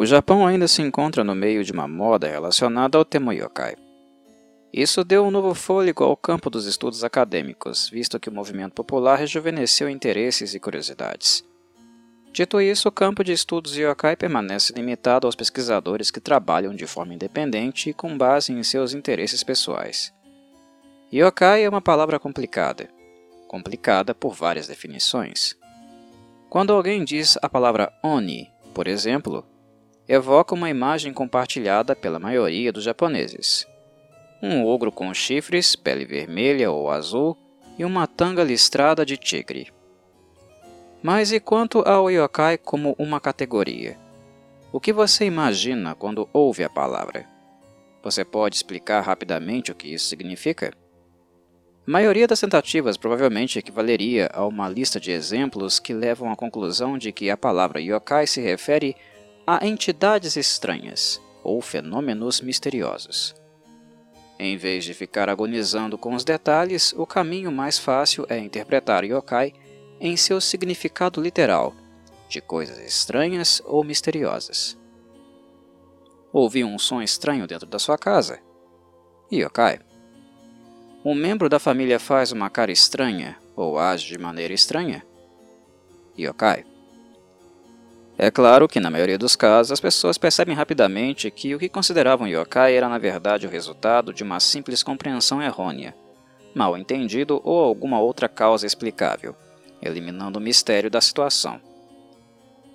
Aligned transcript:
O 0.00 0.06
Japão 0.06 0.46
ainda 0.46 0.66
se 0.66 0.80
encontra 0.80 1.22
no 1.22 1.34
meio 1.34 1.62
de 1.62 1.72
uma 1.72 1.86
moda 1.86 2.26
relacionada 2.26 2.96
ao 2.96 3.04
tema 3.04 3.34
yokai. 3.34 3.76
Isso 4.72 5.04
deu 5.04 5.26
um 5.26 5.30
novo 5.30 5.54
fôlego 5.54 6.02
ao 6.02 6.16
campo 6.16 6.48
dos 6.48 6.64
estudos 6.64 7.04
acadêmicos, 7.04 7.90
visto 7.90 8.18
que 8.18 8.30
o 8.30 8.32
movimento 8.32 8.72
popular 8.72 9.16
rejuvenesceu 9.16 9.90
interesses 9.90 10.54
e 10.54 10.58
curiosidades. 10.58 11.44
Dito 12.32 12.62
isso, 12.62 12.88
o 12.88 12.92
campo 12.92 13.22
de 13.22 13.32
estudos 13.32 13.76
yokai 13.76 14.16
permanece 14.16 14.72
limitado 14.72 15.26
aos 15.26 15.36
pesquisadores 15.36 16.10
que 16.10 16.18
trabalham 16.18 16.74
de 16.74 16.86
forma 16.86 17.12
independente 17.12 17.90
e 17.90 17.92
com 17.92 18.16
base 18.16 18.54
em 18.54 18.62
seus 18.62 18.94
interesses 18.94 19.44
pessoais. 19.44 20.14
Yokai 21.12 21.64
é 21.64 21.68
uma 21.68 21.82
palavra 21.82 22.18
complicada, 22.18 22.88
complicada 23.46 24.14
por 24.14 24.32
várias 24.32 24.66
definições. 24.66 25.58
Quando 26.48 26.72
alguém 26.72 27.04
diz 27.04 27.36
a 27.42 27.50
palavra 27.50 27.92
Oni, 28.02 28.50
por 28.72 28.88
exemplo, 28.88 29.44
evoca 30.10 30.56
uma 30.56 30.68
imagem 30.68 31.12
compartilhada 31.12 31.94
pela 31.94 32.18
maioria 32.18 32.72
dos 32.72 32.82
japoneses. 32.82 33.64
Um 34.42 34.66
ogro 34.66 34.90
com 34.90 35.14
chifres, 35.14 35.76
pele 35.76 36.04
vermelha 36.04 36.68
ou 36.68 36.90
azul 36.90 37.38
e 37.78 37.84
uma 37.84 38.08
tanga 38.08 38.42
listrada 38.42 39.06
de 39.06 39.16
tigre. 39.16 39.72
Mas 41.00 41.30
e 41.30 41.38
quanto 41.38 41.88
ao 41.88 42.10
yokai 42.10 42.58
como 42.58 42.96
uma 42.98 43.20
categoria? 43.20 43.96
O 44.72 44.80
que 44.80 44.92
você 44.92 45.26
imagina 45.26 45.94
quando 45.94 46.28
ouve 46.32 46.64
a 46.64 46.68
palavra? 46.68 47.24
Você 48.02 48.24
pode 48.24 48.56
explicar 48.56 49.02
rapidamente 49.02 49.70
o 49.70 49.76
que 49.76 49.94
isso 49.94 50.06
significa? 50.06 50.72
A 51.86 51.90
maioria 51.90 52.26
das 52.26 52.40
tentativas 52.40 52.96
provavelmente 52.96 53.60
equivaleria 53.60 54.28
a 54.32 54.44
uma 54.44 54.68
lista 54.68 54.98
de 54.98 55.12
exemplos 55.12 55.78
que 55.78 55.94
levam 55.94 56.32
à 56.32 56.36
conclusão 56.36 56.98
de 56.98 57.12
que 57.12 57.30
a 57.30 57.36
palavra 57.36 57.80
yokai 57.80 58.26
se 58.26 58.40
refere 58.40 58.96
a 59.52 59.66
entidades 59.66 60.36
estranhas 60.36 61.20
ou 61.42 61.60
fenômenos 61.60 62.40
misteriosos. 62.40 63.34
Em 64.38 64.56
vez 64.56 64.84
de 64.84 64.94
ficar 64.94 65.28
agonizando 65.28 65.98
com 65.98 66.14
os 66.14 66.22
detalhes, 66.22 66.94
o 66.96 67.04
caminho 67.04 67.50
mais 67.50 67.76
fácil 67.76 68.24
é 68.28 68.38
interpretar 68.38 69.02
yokai 69.02 69.52
em 69.98 70.16
seu 70.16 70.40
significado 70.40 71.20
literal, 71.20 71.74
de 72.28 72.40
coisas 72.40 72.78
estranhas 72.78 73.60
ou 73.64 73.82
misteriosas. 73.82 74.78
Ouvi 76.32 76.62
um 76.62 76.78
som 76.78 77.02
estranho 77.02 77.44
dentro 77.44 77.66
da 77.66 77.80
sua 77.80 77.98
casa? 77.98 78.38
Yokai. 79.32 79.80
Um 81.04 81.12
membro 81.12 81.48
da 81.48 81.58
família 81.58 81.98
faz 81.98 82.30
uma 82.30 82.48
cara 82.48 82.70
estranha 82.70 83.36
ou 83.56 83.80
age 83.80 84.06
de 84.06 84.16
maneira 84.16 84.54
estranha? 84.54 85.04
Yokai. 86.16 86.69
É 88.22 88.30
claro 88.30 88.68
que, 88.68 88.78
na 88.78 88.90
maioria 88.90 89.16
dos 89.16 89.34
casos, 89.34 89.72
as 89.72 89.80
pessoas 89.80 90.18
percebem 90.18 90.54
rapidamente 90.54 91.30
que 91.30 91.54
o 91.54 91.58
que 91.58 91.70
consideravam 91.70 92.28
yokai 92.28 92.74
era 92.74 92.86
na 92.86 92.98
verdade 92.98 93.46
o 93.46 93.50
resultado 93.50 94.12
de 94.12 94.22
uma 94.22 94.38
simples 94.38 94.82
compreensão 94.82 95.40
errônea, 95.40 95.94
mal 96.54 96.76
entendido 96.76 97.40
ou 97.42 97.64
alguma 97.64 97.98
outra 97.98 98.28
causa 98.28 98.66
explicável, 98.66 99.34
eliminando 99.80 100.38
o 100.38 100.42
mistério 100.42 100.90
da 100.90 101.00
situação. 101.00 101.58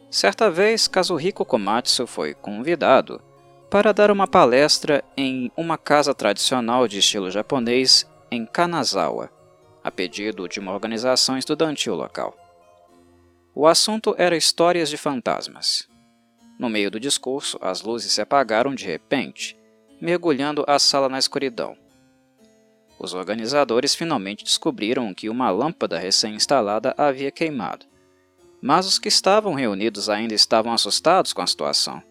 Certa 0.10 0.50
vez, 0.50 0.88
Kazuhiko 0.88 1.46
Komatsu 1.46 2.08
foi 2.08 2.34
convidado 2.34 3.22
para 3.70 3.94
dar 3.94 4.10
uma 4.10 4.26
palestra 4.26 5.04
em 5.16 5.52
uma 5.56 5.78
casa 5.78 6.16
tradicional 6.16 6.88
de 6.88 6.98
estilo 6.98 7.30
japonês 7.30 8.10
em 8.32 8.48
Kanazawa, 8.48 9.30
a 9.84 9.92
pedido 9.92 10.50
de 10.50 10.60
uma 10.60 10.74
organização 10.74 11.38
estudantil 11.38 11.94
local. 11.94 12.36
O 13.58 13.68
assunto 13.68 14.14
era 14.18 14.36
histórias 14.36 14.90
de 14.90 14.98
fantasmas. 14.98 15.88
No 16.60 16.70
meio 16.70 16.92
do 16.92 17.00
discurso, 17.00 17.58
as 17.62 17.82
luzes 17.82 18.12
se 18.12 18.20
apagaram 18.20 18.76
de 18.76 18.86
repente, 18.86 19.58
mergulhando 20.02 20.66
a 20.68 20.78
sala 20.78 21.08
na 21.08 21.18
escuridão. 21.18 21.78
Os 23.00 23.14
organizadores 23.14 23.96
finalmente 23.96 24.44
descobriram 24.44 25.14
que 25.14 25.30
uma 25.30 25.50
lâmpada 25.52 25.98
recém-instalada 25.98 26.94
havia 26.98 27.32
queimado, 27.32 27.86
mas 28.62 28.86
os 28.86 29.00
que 29.00 29.08
estavam 29.08 29.54
reunidos 29.54 30.10
ainda 30.10 30.34
estavam 30.34 30.74
assustados 30.74 31.32
com 31.32 31.42
a 31.42 31.48
situação. 31.48 32.04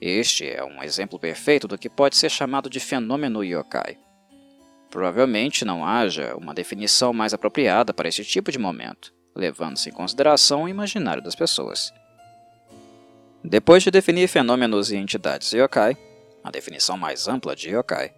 Este 0.00 0.48
é 0.48 0.64
um 0.64 0.82
exemplo 0.82 1.18
perfeito 1.18 1.68
do 1.68 1.76
que 1.76 1.90
pode 1.90 2.16
ser 2.16 2.30
chamado 2.30 2.70
de 2.70 2.80
fenômeno 2.80 3.44
yokai. 3.44 3.98
Provavelmente 4.88 5.66
não 5.66 5.84
haja 5.84 6.34
uma 6.36 6.54
definição 6.54 7.12
mais 7.12 7.34
apropriada 7.34 7.92
para 7.92 8.08
este 8.08 8.24
tipo 8.24 8.50
de 8.50 8.58
momento, 8.58 9.12
levando-se 9.38 9.88
em 9.88 9.92
consideração 9.92 10.64
o 10.64 10.68
imaginário 10.68 11.22
das 11.22 11.34
pessoas. 11.34 11.94
Depois 13.42 13.82
de 13.82 13.90
definir 13.90 14.28
fenômenos 14.28 14.90
e 14.90 14.96
entidades 14.96 15.52
yokai, 15.52 15.96
a 16.44 16.50
definição 16.50 16.98
mais 16.98 17.28
ampla 17.28 17.54
de 17.54 17.70
yokai, 17.70 18.12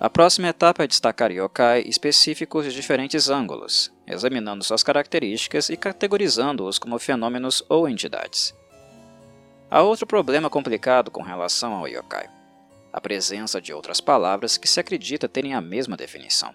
a 0.00 0.08
próxima 0.08 0.48
etapa 0.48 0.82
é 0.82 0.86
destacar 0.86 1.30
yokai 1.30 1.82
específicos 1.82 2.64
de 2.64 2.72
diferentes 2.72 3.28
ângulos, 3.28 3.92
examinando 4.06 4.64
suas 4.64 4.82
características 4.82 5.68
e 5.68 5.76
categorizando-os 5.76 6.78
como 6.78 6.98
fenômenos 6.98 7.62
ou 7.68 7.86
entidades. 7.86 8.54
Há 9.70 9.82
outro 9.82 10.06
problema 10.06 10.48
complicado 10.48 11.10
com 11.10 11.22
relação 11.22 11.74
ao 11.74 11.86
yokai 11.86 12.40
a 12.92 13.00
presença 13.00 13.60
de 13.60 13.72
outras 13.72 14.00
palavras 14.00 14.56
que 14.56 14.68
se 14.68 14.80
acredita 14.80 15.28
terem 15.28 15.54
a 15.54 15.60
mesma 15.60 15.96
definição. 15.96 16.54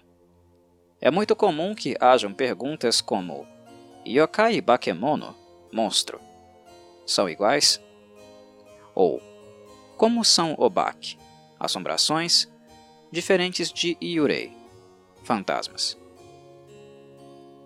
É 1.00 1.10
muito 1.10 1.34
comum 1.34 1.74
que 1.74 1.96
hajam 2.00 2.32
perguntas 2.32 3.00
como 3.00 3.46
Yokai 4.06 4.54
e 4.54 4.60
Bakemono, 4.60 5.34
monstro, 5.72 6.20
são 7.04 7.28
iguais? 7.28 7.82
Ou 8.94 9.20
como 9.96 10.24
são 10.24 10.54
Obak, 10.56 11.18
assombrações, 11.58 12.48
diferentes 13.10 13.72
de 13.72 13.98
Yurei, 14.00 14.52
fantasmas? 15.24 15.98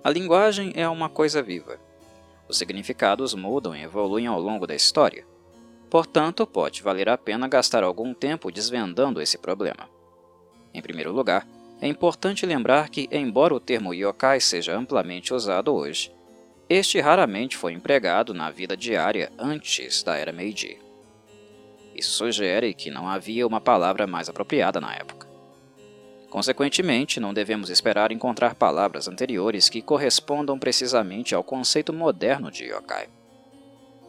A 0.02 0.08
linguagem 0.08 0.72
é 0.74 0.88
uma 0.88 1.10
coisa 1.10 1.42
viva. 1.42 1.78
Os 2.48 2.56
significados 2.56 3.34
mudam 3.34 3.76
e 3.76 3.82
evoluem 3.82 4.26
ao 4.26 4.40
longo 4.40 4.66
da 4.66 4.74
história. 4.74 5.26
Portanto, 5.90 6.46
pode 6.46 6.82
valer 6.82 7.10
a 7.10 7.18
pena 7.18 7.48
gastar 7.48 7.84
algum 7.84 8.14
tempo 8.14 8.50
desvendando 8.50 9.20
esse 9.20 9.36
problema. 9.36 9.90
Em 10.72 10.80
primeiro 10.80 11.12
lugar, 11.12 11.46
é 11.82 11.86
importante 11.86 12.46
lembrar 12.46 12.88
que, 12.88 13.08
embora 13.12 13.54
o 13.54 13.60
termo 13.60 13.92
yokai 13.92 14.40
seja 14.40 14.74
amplamente 14.74 15.34
usado 15.34 15.74
hoje, 15.74 16.10
este 16.70 17.00
raramente 17.00 17.56
foi 17.56 17.72
empregado 17.72 18.32
na 18.32 18.50
vida 18.50 18.76
diária 18.76 19.30
antes 19.38 20.02
da 20.02 20.16
era 20.16 20.32
Meiji. 20.32 20.78
Isso 21.94 22.12
sugere 22.12 22.72
que 22.72 22.90
não 22.90 23.08
havia 23.08 23.46
uma 23.46 23.60
palavra 23.60 24.06
mais 24.06 24.28
apropriada 24.28 24.80
na 24.80 24.94
época. 24.94 25.28
Consequentemente, 26.30 27.18
não 27.18 27.34
devemos 27.34 27.68
esperar 27.68 28.12
encontrar 28.12 28.54
palavras 28.54 29.08
anteriores 29.08 29.68
que 29.68 29.82
correspondam 29.82 30.58
precisamente 30.58 31.34
ao 31.34 31.42
conceito 31.42 31.92
moderno 31.92 32.50
de 32.50 32.64
yokai 32.64 33.08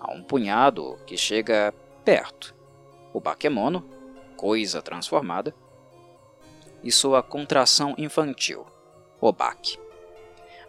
a 0.01 0.11
um 0.11 0.23
punhado 0.23 0.97
que 1.05 1.15
chega 1.15 1.71
perto. 2.03 2.55
O 3.13 3.19
bakemono, 3.19 3.87
coisa 4.35 4.81
transformada, 4.81 5.53
e 6.83 6.91
sua 6.91 7.21
contração 7.21 7.93
infantil, 7.97 8.65
o 9.19 9.31
bake. 9.31 9.77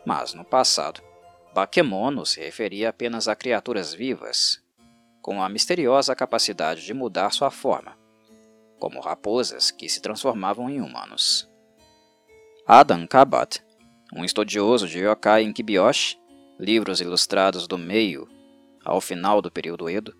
Mas 0.04 0.34
no 0.34 0.44
passado, 0.44 1.00
bakemono 1.54 2.24
se 2.24 2.40
referia 2.40 2.88
apenas 2.88 3.28
a 3.28 3.36
criaturas 3.36 3.92
vivas, 3.92 4.62
com 5.20 5.42
a 5.42 5.48
misteriosa 5.48 6.14
capacidade 6.14 6.84
de 6.84 6.94
mudar 6.94 7.30
sua 7.30 7.50
forma, 7.50 7.96
como 8.78 9.00
raposas 9.00 9.70
que 9.70 9.88
se 9.88 10.00
transformavam 10.00 10.68
em 10.68 10.80
humanos. 10.80 11.48
Adam 12.66 13.06
Kabat, 13.06 13.62
um 14.14 14.24
estudioso 14.24 14.88
de 14.88 15.00
yokai 15.00 15.43
em 15.43 15.52
Kibiyoshi, 15.52 16.19
livros 16.58 17.00
ilustrados 17.00 17.66
do 17.66 17.76
meio 17.76 18.28
ao 18.84 19.00
final 19.00 19.43
do 19.43 19.50
período 19.50 19.88
Edo, 19.90 20.16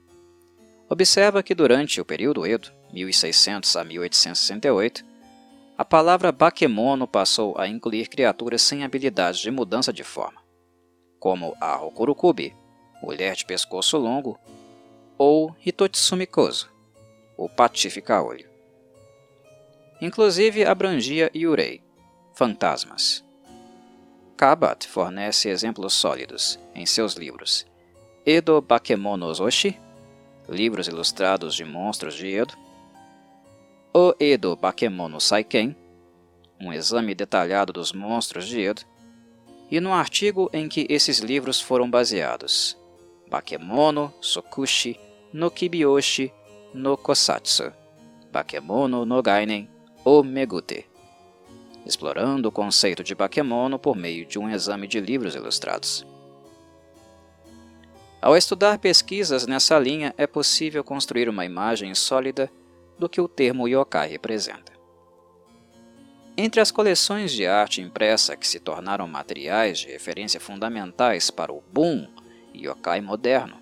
observa 0.89 1.43
que 1.43 1.55
durante 1.55 2.01
o 2.01 2.05
período 2.05 2.47
Edo, 2.47 2.71
1600 2.93 3.75
a 3.77 3.85
1868, 3.85 5.05
a 5.79 5.85
palavra 5.85 6.31
bakemono 6.31 7.09
passou 7.09 7.59
a 7.59 7.67
incluir 7.67 8.09
criaturas 8.09 8.61
sem 8.61 8.85
habilidades 8.85 9.41
de 9.41 9.51
mudança 9.51 9.93
de 9.93 10.05
forma, 10.05 10.42
como 11.23 11.57
a 11.61 11.81
Hokurukubi, 11.81 12.53
mulher 13.01 13.37
de 13.37 13.45
pescoço 13.45 13.97
longo, 13.97 14.41
ou 15.17 15.55
Hitotsumi 15.65 16.27
Kozo, 16.27 16.69
o 17.37 17.49
patifica-olho. 17.49 18.51
Inclusive 20.01 20.65
abrangia 20.65 21.31
Yurei, 21.33 21.81
fantasmas. 22.35 23.25
Kabat 24.37 24.89
fornece 24.89 25.49
exemplos 25.49 25.93
sólidos 25.93 26.59
em 26.75 26.85
seus 26.87 27.15
livros 27.15 27.65
Edo 28.27 28.61
Bakemono 28.61 29.27
Oshi, 29.27 29.79
livros 30.49 30.89
ilustrados 30.89 31.55
de 31.55 31.65
monstros 31.65 32.17
de 32.17 32.35
Edo, 32.35 32.55
O 33.95 34.13
Edo 34.19 34.57
Bakemono 34.57 35.21
Saiken, 35.21 35.77
um 36.61 36.73
exame 36.73 37.15
detalhado 37.15 37.73
dos 37.73 37.93
monstros 37.93 38.49
de 38.49 38.61
Edo, 38.61 38.83
e 39.73 39.81
no 39.81 39.95
artigo 39.95 40.51
em 40.53 40.69
que 40.69 40.87
esses 40.91 41.21
livros 41.21 41.59
foram 41.59 41.91
baseados, 41.91 42.77
Bakemono 43.31 44.13
Sokushi 44.21 45.01
no 45.33 45.51
Kibyoshi 45.51 46.31
no 46.75 46.95
Kosatsu, 46.99 47.73
Bakemono 48.31 49.07
no 49.07 49.23
Gainen 49.23 49.71
ou 50.05 50.23
Megute, 50.23 50.85
explorando 51.87 52.51
o 52.51 52.53
conceito 52.53 53.03
de 53.03 53.15
Bakemono 53.15 53.79
por 53.79 53.97
meio 53.97 54.27
de 54.27 54.39
um 54.39 54.51
exame 54.51 54.87
de 54.87 55.01
livros 55.01 55.35
ilustrados. 55.35 56.07
Ao 58.21 58.37
estudar 58.37 58.79
pesquisas 58.79 59.47
nessa 59.47 59.79
linha, 59.79 60.15
é 60.19 60.27
possível 60.27 60.85
construir 60.85 61.31
uma 61.31 61.47
imagem 61.47 61.95
sólida 61.95 62.53
do 62.99 63.09
que 63.09 63.23
o 63.23 63.27
termo 63.27 63.67
yokai 63.67 64.11
representa. 64.11 64.72
Entre 66.37 66.63
as 66.63 66.71
coleções 66.71 67.31
de 67.33 67.47
arte 67.47 67.83
impressa 67.83 68.37
que 68.37 68.49
se 68.49 68.59
tornaram 68.59 69.07
materiais 69.07 69.81
de 69.81 69.89
referência 69.89 70.41
fundamentais 70.41 71.31
para 71.31 71.53
o 71.53 71.63
boom 71.71 72.09
yokai 72.55 73.03
moderno, 73.03 73.59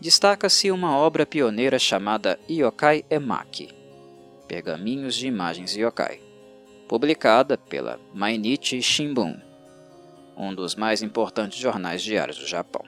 destaca-se 0.00 0.70
uma 0.70 0.96
obra 0.96 1.26
pioneira 1.26 1.78
chamada 1.78 2.40
Yokai 2.48 3.04
Emaki, 3.10 3.68
Pergaminhos 4.48 5.14
de 5.14 5.26
Imagens 5.26 5.76
Yokai, 5.76 6.20
publicada 6.88 7.58
pela 7.58 8.00
Mainichi 8.14 8.80
Shimbun, 8.80 9.38
um 10.34 10.54
dos 10.54 10.74
mais 10.74 11.02
importantes 11.02 11.58
jornais 11.58 12.02
diários 12.02 12.38
do 12.38 12.46
Japão. 12.46 12.84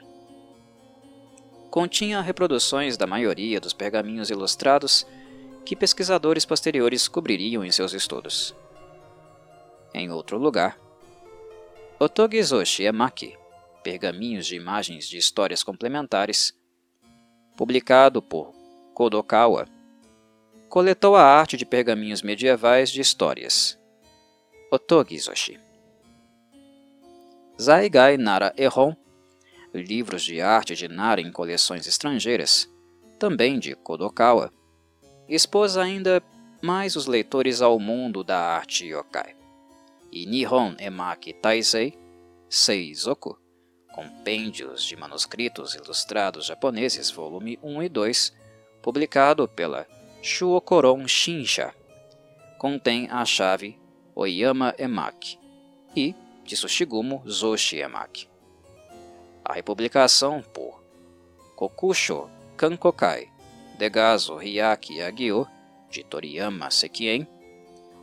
Continha 1.70 2.22
reproduções 2.22 2.96
da 2.96 3.06
maioria 3.06 3.60
dos 3.60 3.74
pergaminhos 3.74 4.30
ilustrados 4.30 5.06
que 5.64 5.76
pesquisadores 5.76 6.46
posteriores 6.46 7.06
cobririam 7.06 7.62
em 7.62 7.70
seus 7.70 7.92
estudos. 7.92 8.54
Em 9.94 10.10
outro 10.10 10.36
lugar, 10.38 10.78
Otogizoshi 11.98 12.84
Emaki, 12.84 13.36
Pergaminhos 13.82 14.46
de 14.46 14.54
Imagens 14.54 15.08
de 15.08 15.16
Histórias 15.16 15.62
Complementares, 15.62 16.54
publicado 17.56 18.22
por 18.22 18.52
Kodokawa, 18.94 19.66
coletou 20.68 21.16
a 21.16 21.22
arte 21.22 21.56
de 21.56 21.64
pergaminhos 21.64 22.22
medievais 22.22 22.90
de 22.90 23.00
histórias. 23.00 23.78
Otogizoshi. 24.70 25.58
Zaigai 27.60 28.16
Nara 28.16 28.54
Ehon, 28.56 28.94
livros 29.74 30.22
de 30.22 30.40
arte 30.40 30.76
de 30.76 30.86
Nara 30.86 31.20
em 31.20 31.32
coleções 31.32 31.86
estrangeiras, 31.86 32.70
também 33.18 33.58
de 33.58 33.74
Kodokawa, 33.74 34.52
expôs 35.28 35.76
ainda 35.76 36.22
mais 36.62 36.94
os 36.96 37.06
leitores 37.06 37.60
ao 37.60 37.80
mundo 37.80 38.22
da 38.22 38.38
arte 38.38 38.86
yokai. 38.86 39.37
E 40.10 40.26
Nihon 40.26 40.76
Emaki 40.78 41.32
Taisei, 41.32 41.98
Seizoku, 42.48 43.38
Compêndios 43.94 44.84
de 44.84 44.96
Manuscritos 44.96 45.74
Ilustrados 45.74 46.46
Japoneses, 46.46 47.10
volume 47.10 47.58
1 47.62 47.82
e 47.82 47.88
2, 47.88 48.32
publicado 48.82 49.46
pela 49.48 49.86
Shuokoron 50.22 51.06
Shinsha, 51.06 51.74
contém 52.58 53.08
a 53.10 53.24
chave 53.24 53.78
Oyama 54.14 54.74
Emaki 54.78 55.38
e 55.94 56.14
de 56.44 56.56
Zoshi 56.56 57.76
Emaki. 57.76 58.28
A 59.44 59.52
republicação 59.52 60.42
por 60.42 60.82
Kokusho 61.54 62.30
Kankokai, 62.56 63.30
Degazo 63.78 64.36
Hyaki 64.36 64.98
Yagyo, 64.98 65.46
de 65.90 66.02
Toriyama 66.04 66.70
Sekien, 66.70 67.26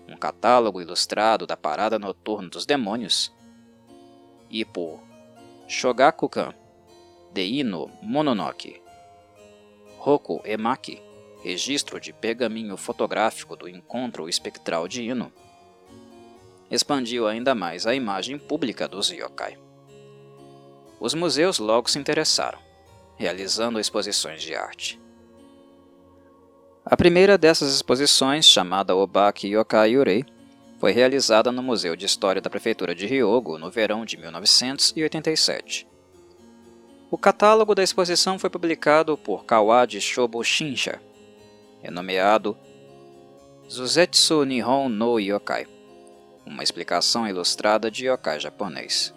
um 0.08 0.16
catálogo 0.16 0.82
ilustrado 0.82 1.48
da 1.48 1.58
Parada 1.58 1.98
Noturna 1.98 2.50
dos 2.50 2.66
Demônios, 2.66 3.34
e 4.50 4.64
por 4.64 5.00
Shogakukan, 5.68 6.54
Deino 7.34 7.90
Mononoke, 8.02 8.82
Roku 9.98 10.42
Emaki, 10.46 11.02
registro 11.44 12.00
de 12.00 12.14
pergaminho 12.14 12.78
fotográfico 12.78 13.56
do 13.56 13.68
encontro 13.68 14.30
espectral 14.30 14.88
de 14.88 15.04
Ino, 15.04 15.32
expandiu 16.70 17.28
ainda 17.28 17.54
mais 17.54 17.86
a 17.86 17.94
imagem 17.94 18.38
pública 18.38 18.88
dos 18.88 19.10
yokai. 19.10 19.58
Os 21.00 21.14
museus 21.14 21.60
logo 21.60 21.90
se 21.90 22.00
interessaram, 22.00 22.60
realizando 23.18 23.80
exposições 23.80 24.42
de 24.42 24.56
arte. 24.56 25.00
A 26.88 26.96
primeira 26.96 27.36
dessas 27.36 27.74
exposições, 27.74 28.46
chamada 28.46 28.96
Obaki 28.96 29.48
Yokai 29.48 29.94
Yurei, 29.94 30.24
foi 30.80 30.92
realizada 30.92 31.52
no 31.52 31.64
Museu 31.64 31.96
de 31.96 32.06
História 32.06 32.40
da 32.40 32.48
Prefeitura 32.48 32.94
de 32.94 33.08
Ryogo 33.08 33.58
no 33.58 33.72
verão 33.72 34.06
de 34.06 34.16
1987. 34.18 35.88
O 37.10 37.18
catálogo 37.18 37.74
da 37.74 37.82
exposição 37.82 38.38
foi 38.38 38.52
publicado 38.52 39.18
por 39.18 39.46
Kawadi 39.46 40.00
Shobo 40.00 40.44
Shinsha, 40.44 41.02
renomeado 41.82 42.56
Zuzetsu 43.68 44.46
Nihon 44.46 44.88
no 44.88 45.20
Yokai, 45.20 45.66
uma 46.46 46.62
explicação 46.62 47.28
ilustrada 47.28 47.90
de 47.90 48.06
yokai 48.06 48.40
japonês. 48.40 49.12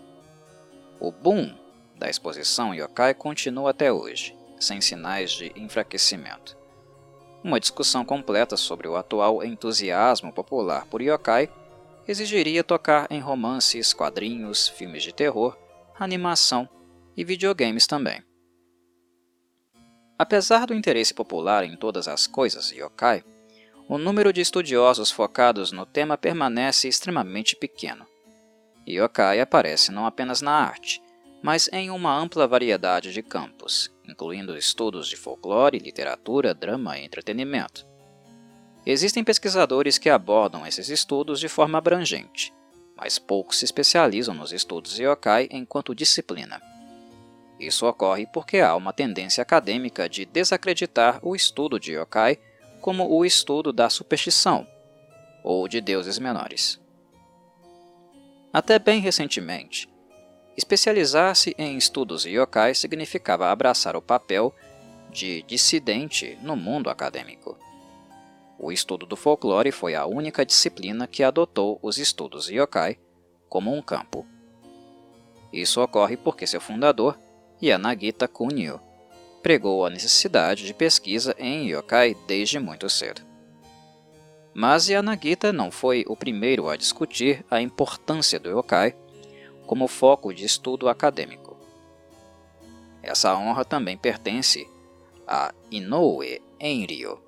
O 0.99 1.13
boom 1.13 1.55
da 1.99 2.09
exposição 2.09 2.75
yokai 2.75 3.13
continua 3.13 3.73
até 3.73 3.93
hoje, 3.93 4.35
sem 4.59 4.81
sinais 4.81 5.33
de 5.33 5.53
enfraquecimento. 5.55 6.58
Uma 7.43 7.61
discussão 7.61 8.05
completa 8.05 8.57
sobre 8.57 8.89
o 8.89 8.97
atual 8.97 9.45
entusiasmo 9.45 10.33
popular 10.33 10.87
por 10.87 11.01
yokai 11.01 11.49
exigiria 12.07 12.65
tocar 12.65 13.07
em 13.11 13.21
romances, 13.21 13.93
quadrinhos, 13.93 14.67
filmes 14.67 15.03
de 15.03 15.13
terror, 15.13 15.57
animação 15.99 16.69
e 17.17 17.25
videogames 17.25 17.87
também. 17.87 18.23
Apesar 20.19 20.67
do 20.67 20.75
interesse 20.75 21.15
popular 21.15 21.65
em 21.65 21.77
todas 21.77 22.09
as 22.09 22.27
coisas 22.27 22.73
yokai, 22.73 23.23
o 23.89 23.97
número 23.97 24.33
de 24.33 24.41
estudiosos 24.41 25.11
focados 25.11 25.71
no 25.71 25.87
tema 25.87 26.19
permanece 26.19 26.89
extremamente 26.89 27.55
pequeno. 27.55 28.07
Yokai 28.87 29.41
aparece 29.41 29.93
não 29.93 30.07
apenas 30.07 30.41
na 30.41 30.53
arte, 30.53 31.01
mas 31.43 31.69
em 31.73 31.89
uma 31.89 32.15
ampla 32.15 32.49
variedade 32.49 33.13
de 33.13 33.23
campos, 33.23 33.91
incluindo 34.09 34.57
estudos 34.57 35.09
de 35.09 35.17
folclore, 35.17 35.79
literatura, 35.79 36.55
drama 36.55 36.99
e 36.99 37.05
entretenimento. 37.05 37.87
Existem 38.87 39.23
pesquisadores 39.23 39.99
que 39.99 40.09
abordam 40.09 40.67
esses 40.67 40.89
estudos 40.89 41.39
de 41.39 41.49
forma 41.49 41.79
abrangente, 41.79 42.55
mas 42.97 43.19
poucos 43.19 43.59
se 43.59 43.65
especializam 43.65 44.35
nos 44.35 44.53
estudos 44.53 44.99
yokai 44.99 45.49
enquanto 45.51 45.95
disciplina. 45.95 46.61
Isso 47.61 47.87
ocorre 47.87 48.27
porque 48.33 48.61
há 48.61 48.75
uma 48.75 48.93
tendência 48.93 49.43
acadêmica 49.43 50.09
de 50.09 50.25
desacreditar 50.25 51.19
o 51.23 51.37
estudo 51.37 51.79
de 51.79 51.93
yokai 51.93 52.39
como 52.81 53.09
o 53.11 53.25
estudo 53.25 53.73
da 53.73 53.91
superstição 53.91 54.67
ou 55.43 55.69
de 55.69 55.81
deuses 55.81 56.19
menores. 56.19 56.81
Até 58.53 58.79
bem 58.79 59.01
recentemente, 59.01 59.89
Especializar-se 60.59 61.55
em 61.57 61.77
estudos 61.77 62.25
yokai 62.25 62.75
significava 62.75 63.47
abraçar 63.47 63.95
o 63.95 64.03
papel 64.03 64.53
de 65.09 65.43
dissidente 65.43 66.37
no 66.43 66.57
mundo 66.57 66.91
acadêmico. 66.91 67.57
O 68.59 68.73
estudo 68.73 69.07
do 69.07 69.15
folclore 69.15 69.71
foi 69.71 69.95
a 69.95 70.05
única 70.05 70.45
disciplina 70.45 71.07
que 71.07 71.23
adotou 71.23 71.79
os 71.81 71.97
estudos 71.97 72.49
yokai 72.51 72.99
como 73.49 73.73
um 73.73 73.81
campo. 73.81 74.27
Isso 75.53 75.81
ocorre 75.81 76.17
porque 76.17 76.45
seu 76.45 76.61
fundador, 76.61 77.17
Yanagita 77.63 78.27
Kunio, 78.27 78.81
pregou 79.41 79.87
a 79.87 79.91
necessidade 79.91 80.67
de 80.67 80.75
pesquisa 80.75 81.37
em 81.39 81.69
yokai 81.71 82.17
desde 82.27 82.59
muito 82.59 82.91
cedo. 82.91 83.23
Mas 84.53 84.89
Yanagita 84.89 85.53
não 85.53 85.71
foi 85.71 86.05
o 86.09 86.17
primeiro 86.17 86.69
a 86.69 86.77
discutir 86.77 87.47
a 87.49 87.61
importância 87.61 88.41
do 88.41 88.51
yokai 88.51 88.97
como 89.69 89.87
foco 89.87 90.33
de 90.33 90.47
estudo 90.47 90.89
acadêmico. 90.89 91.55
Essa 93.03 93.37
honra 93.37 93.67
também 93.67 93.99
pertence 93.99 94.67
a 95.27 95.55
Inoue 95.71 96.41
Enryo. 96.59 97.21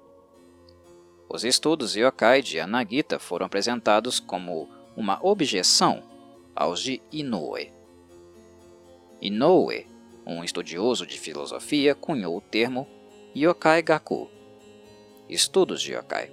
Os 1.29 1.45
estudos 1.45 1.95
yokai 1.95 2.41
de 2.41 2.59
Anagita 2.59 3.19
foram 3.19 3.45
apresentados 3.45 4.19
como 4.19 4.71
uma 4.97 5.19
objeção 5.23 6.03
aos 6.57 6.83
de 6.83 7.03
Inoue. 7.13 7.75
Inoue, 9.21 9.87
um 10.27 10.43
estudioso 10.43 11.07
de 11.07 11.21
filosofia, 11.21 11.95
cunhou 11.95 12.39
o 12.39 12.41
termo 12.41 12.89
Yokai 13.37 13.83
Gaku, 13.83 14.31
estudos 15.29 15.83
de 15.83 15.93
yokai, 15.93 16.33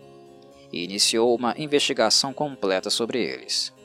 e 0.71 0.85
iniciou 0.85 1.35
uma 1.35 1.53
investigação 1.57 2.33
completa 2.33 2.89
sobre 2.89 3.21
eles. 3.21 3.75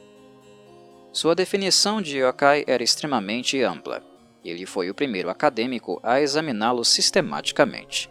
Sua 1.13 1.35
definição 1.35 2.01
de 2.01 2.19
yokai 2.19 2.65
era 2.67 2.83
extremamente 2.83 3.63
ampla. 3.63 4.03
Ele 4.43 4.65
foi 4.65 4.89
o 4.89 4.95
primeiro 4.95 5.29
acadêmico 5.29 6.01
a 6.03 6.23
examiná-lo 6.23 6.85
sistematicamente. 6.85 8.11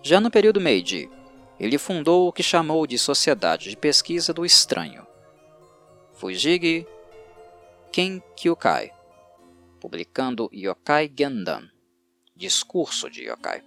Já 0.00 0.20
no 0.20 0.30
período 0.30 0.60
Meiji, 0.60 1.10
ele 1.58 1.76
fundou 1.76 2.28
o 2.28 2.32
que 2.32 2.42
chamou 2.42 2.86
de 2.86 2.96
Sociedade 2.98 3.68
de 3.68 3.76
Pesquisa 3.76 4.32
do 4.32 4.44
Estranho, 4.44 5.04
Fujigi 6.12 6.86
Kenkyukai, 7.90 8.92
publicando 9.80 10.48
Yokai 10.52 11.12
Gendan, 11.16 11.68
Discurso 12.36 13.10
de 13.10 13.24
Yokai, 13.24 13.62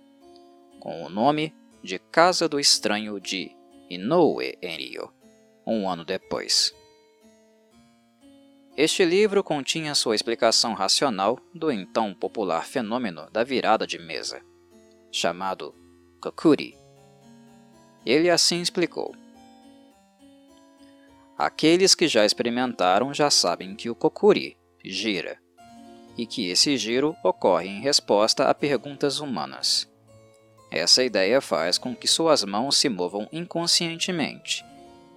com 0.80 1.04
o 1.04 1.10
nome 1.10 1.54
de 1.84 2.00
Casa 2.00 2.48
do 2.48 2.60
Estranho 2.60 3.20
de 3.20 3.52
Inoue 3.90 4.58
Enryo, 4.62 5.12
um 5.66 5.90
ano 5.90 6.06
depois. 6.06 6.77
Este 8.78 9.04
livro 9.04 9.44
continha 9.44 9.96
sua 9.96 10.14
explicação 10.14 10.76
racional 10.76 11.40
do 11.52 11.72
então 11.72 12.14
popular 12.14 12.64
fenômeno 12.64 13.28
da 13.32 13.44
virada 13.44 13.88
de 13.88 13.98
mesa, 13.98 14.40
chamado 15.12 15.74
Kokuri. 16.22 16.78
Ele 18.06 18.30
assim 18.30 18.62
explicou. 18.62 19.16
Aqueles 21.36 21.96
que 21.96 22.08
já 22.08 22.24
experimentaram 22.24 23.12
já 23.16 23.32
sabem 23.32 23.76
que 23.76 23.90
o 23.90 23.96
Kokuri 23.96 24.56
gira, 24.86 25.40
e 26.16 26.28
que 26.28 26.48
esse 26.52 26.78
giro 26.78 27.16
ocorre 27.24 27.68
em 27.68 27.82
resposta 27.82 28.44
a 28.48 28.54
perguntas 28.54 29.20
humanas. 29.20 29.92
Essa 30.70 31.04
ideia 31.04 31.42
faz 31.42 31.80
com 31.80 31.96
que 31.96 32.08
suas 32.08 32.44
mãos 32.44 32.78
se 32.78 32.90
movam 32.90 33.28
inconscientemente, 33.32 34.64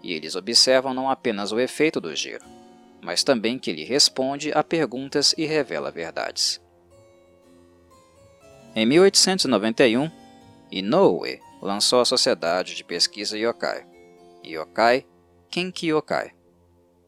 e 0.02 0.14
eles 0.14 0.34
observam 0.34 0.94
não 0.94 1.10
apenas 1.10 1.52
o 1.52 1.60
efeito 1.60 2.00
do 2.00 2.16
giro, 2.16 2.59
mas 3.02 3.24
também 3.24 3.58
que 3.58 3.70
ele 3.70 3.84
responde 3.84 4.52
a 4.52 4.62
perguntas 4.62 5.34
e 5.36 5.46
revela 5.46 5.90
verdades. 5.90 6.60
Em 8.74 8.86
1891, 8.86 10.10
Inoue 10.70 11.40
lançou 11.60 12.00
a 12.00 12.04
Sociedade 12.04 12.74
de 12.74 12.84
Pesquisa 12.84 13.36
Yokai, 13.36 13.86
Yokai 14.44 15.06
Kenki 15.50 15.88
Yokai, 15.88 16.32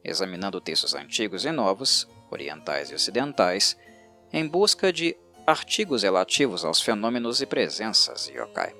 examinando 0.03 0.59
textos 0.59 0.93
antigos 0.93 1.45
e 1.45 1.51
novos, 1.51 2.07
orientais 2.29 2.91
e 2.91 2.95
ocidentais, 2.95 3.77
em 4.31 4.45
busca 4.45 4.91
de 4.91 5.15
artigos 5.45 6.03
relativos 6.03 6.65
aos 6.65 6.81
fenômenos 6.81 7.41
e 7.41 7.45
presenças 7.45 8.27
yokai. 8.27 8.73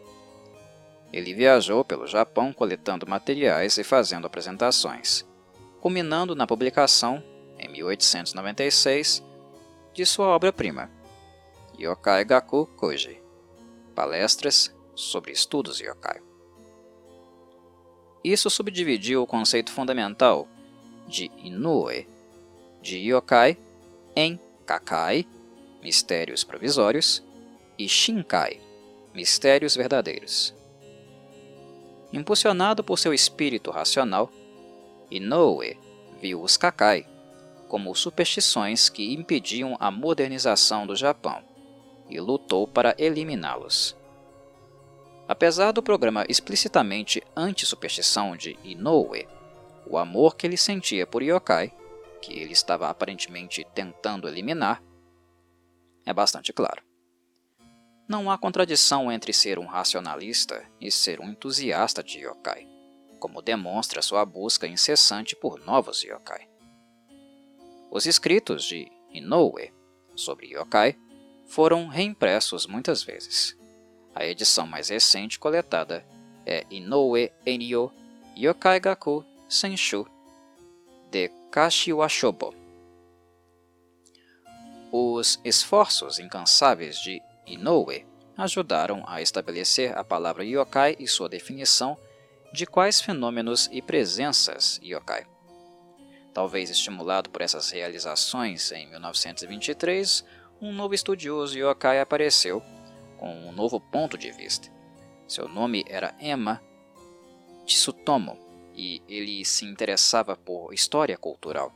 Ele 1.12 1.34
viajou 1.34 1.86
pelo 1.86 2.08
Japão 2.08 2.52
coletando 2.52 3.08
materiais 3.08 3.78
e 3.78 3.84
fazendo 3.84 4.26
apresentações, 4.26 5.26
culminando 5.84 6.34
na 6.34 6.48
publicação, 6.48 7.22
em 7.60 7.68
1896, 7.68 9.22
de 9.94 10.06
sua 10.06 10.28
obra-prima, 10.28 10.90
Yokai 11.78 12.24
Gaku 12.24 12.68
Koji 12.78 13.22
Palestras 13.94 14.74
sobre 14.96 15.34
Estudos 15.34 15.82
Yokai. 15.82 16.22
Isso 18.24 18.50
subdividiu 18.50 19.24
o 19.24 19.28
conceito 19.28 19.74
fundamental 19.74 20.48
de 21.06 21.30
Inoue, 21.36 22.08
de 22.82 23.00
Yokai, 23.00 23.58
em 24.16 24.40
Kakai, 24.66 25.28
mistérios 25.82 26.46
provisórios, 26.46 27.22
e 27.78 27.90
Shinkai, 27.90 28.62
mistérios 29.14 29.76
verdadeiros. 29.76 30.56
Impulsionado 32.14 32.86
por 32.86 32.98
seu 32.98 33.14
espírito 33.14 33.70
racional, 33.70 34.32
Inoue 35.16 35.80
viu 36.20 36.42
os 36.42 36.58
Kakai 36.58 37.06
como 37.68 37.94
superstições 37.94 38.90
que 38.90 39.14
impediam 39.14 39.78
a 39.80 39.92
modernização 39.92 40.88
do 40.88 40.96
Japão 40.96 41.44
e 42.10 42.20
lutou 42.20 42.68
para 42.68 42.96
eliminá-los. 42.98 43.96
Apesar 45.28 45.72
do 45.72 45.84
programa 45.84 46.26
explicitamente 46.28 47.22
anti-superstição 47.36 48.36
de 48.36 48.58
Inoue, 48.64 49.28
o 49.86 50.00
amor 50.00 50.36
que 50.36 50.48
ele 50.48 50.58
sentia 50.58 51.06
por 51.06 51.22
yokai, 51.22 51.72
que 52.20 52.34
ele 52.34 52.54
estava 52.54 52.90
aparentemente 52.90 53.64
tentando 53.76 54.28
eliminar, 54.28 54.82
é 56.08 56.12
bastante 56.12 56.52
claro. 56.52 56.82
Não 58.08 58.32
há 58.32 58.38
contradição 58.38 59.12
entre 59.12 59.32
ser 59.32 59.60
um 59.60 59.68
racionalista 59.68 60.66
e 60.82 60.90
ser 60.90 61.20
um 61.20 61.30
entusiasta 61.30 62.04
de 62.04 62.26
yokai 62.26 62.73
como 63.24 63.42
demonstra 63.42 64.02
sua 64.02 64.26
busca 64.26 64.68
incessante 64.68 65.34
por 65.34 65.58
novos 65.66 66.04
yokai. 66.04 66.46
Os 67.90 68.06
escritos 68.06 68.66
de 68.66 68.92
Inoue 69.14 69.72
sobre 70.14 70.48
yokai 70.48 70.98
foram 71.46 71.88
reimpressos 71.88 72.68
muitas 72.68 73.02
vezes. 73.02 73.58
A 74.14 74.26
edição 74.26 74.68
mais 74.68 74.90
recente 74.90 75.40
coletada 75.40 76.06
é 76.46 76.66
Inoue 76.70 77.32
Enyo 77.46 77.94
Yokai 78.36 78.82
Gaku 78.82 79.26
Senshu 79.48 80.06
de 81.10 81.30
Kashiwashobo. 81.50 82.54
Os 84.92 85.40
esforços 85.46 86.20
incansáveis 86.20 86.98
de 86.98 87.22
Inoue 87.48 88.06
ajudaram 88.36 89.02
a 89.08 89.22
estabelecer 89.22 89.98
a 89.98 90.04
palavra 90.04 90.44
yokai 90.44 90.98
e 91.00 91.08
sua 91.08 91.30
definição 91.30 91.98
de 92.54 92.68
quais 92.68 93.02
fenômenos 93.02 93.68
e 93.72 93.82
presenças 93.82 94.80
yokai. 94.84 95.26
Talvez 96.32 96.70
estimulado 96.70 97.32
por 97.32 97.42
essas 97.42 97.72
realizações, 97.72 98.72
em 98.72 98.88
1923, 98.92 100.24
um 100.62 100.72
novo 100.72 100.94
estudioso 100.94 101.58
yokai 101.58 102.00
apareceu 102.00 102.62
com 103.18 103.50
um 103.50 103.52
novo 103.52 103.80
ponto 103.80 104.20
de 104.20 104.32
vista. 104.32 104.72
Seu 105.28 105.48
nome 105.48 105.84
era 105.88 106.16
Emma 106.20 106.62
Tsutomo 107.66 108.38
e 108.76 109.02
ele 109.08 109.44
se 109.44 109.66
interessava 109.66 110.36
por 110.36 110.74
história 110.74 111.18
cultural. 111.18 111.74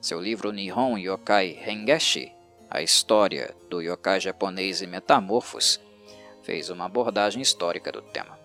Seu 0.00 0.20
livro 0.20 0.52
Nihon 0.52 0.96
Yokai 0.96 1.58
Hengeshi, 1.66 2.32
a 2.70 2.82
história 2.82 3.52
do 3.68 3.80
yokai 3.80 4.20
japonês 4.20 4.80
e 4.80 4.86
metamorfos, 4.86 5.80
fez 6.42 6.70
uma 6.70 6.84
abordagem 6.84 7.42
histórica 7.42 7.90
do 7.90 8.02
tema. 8.02 8.43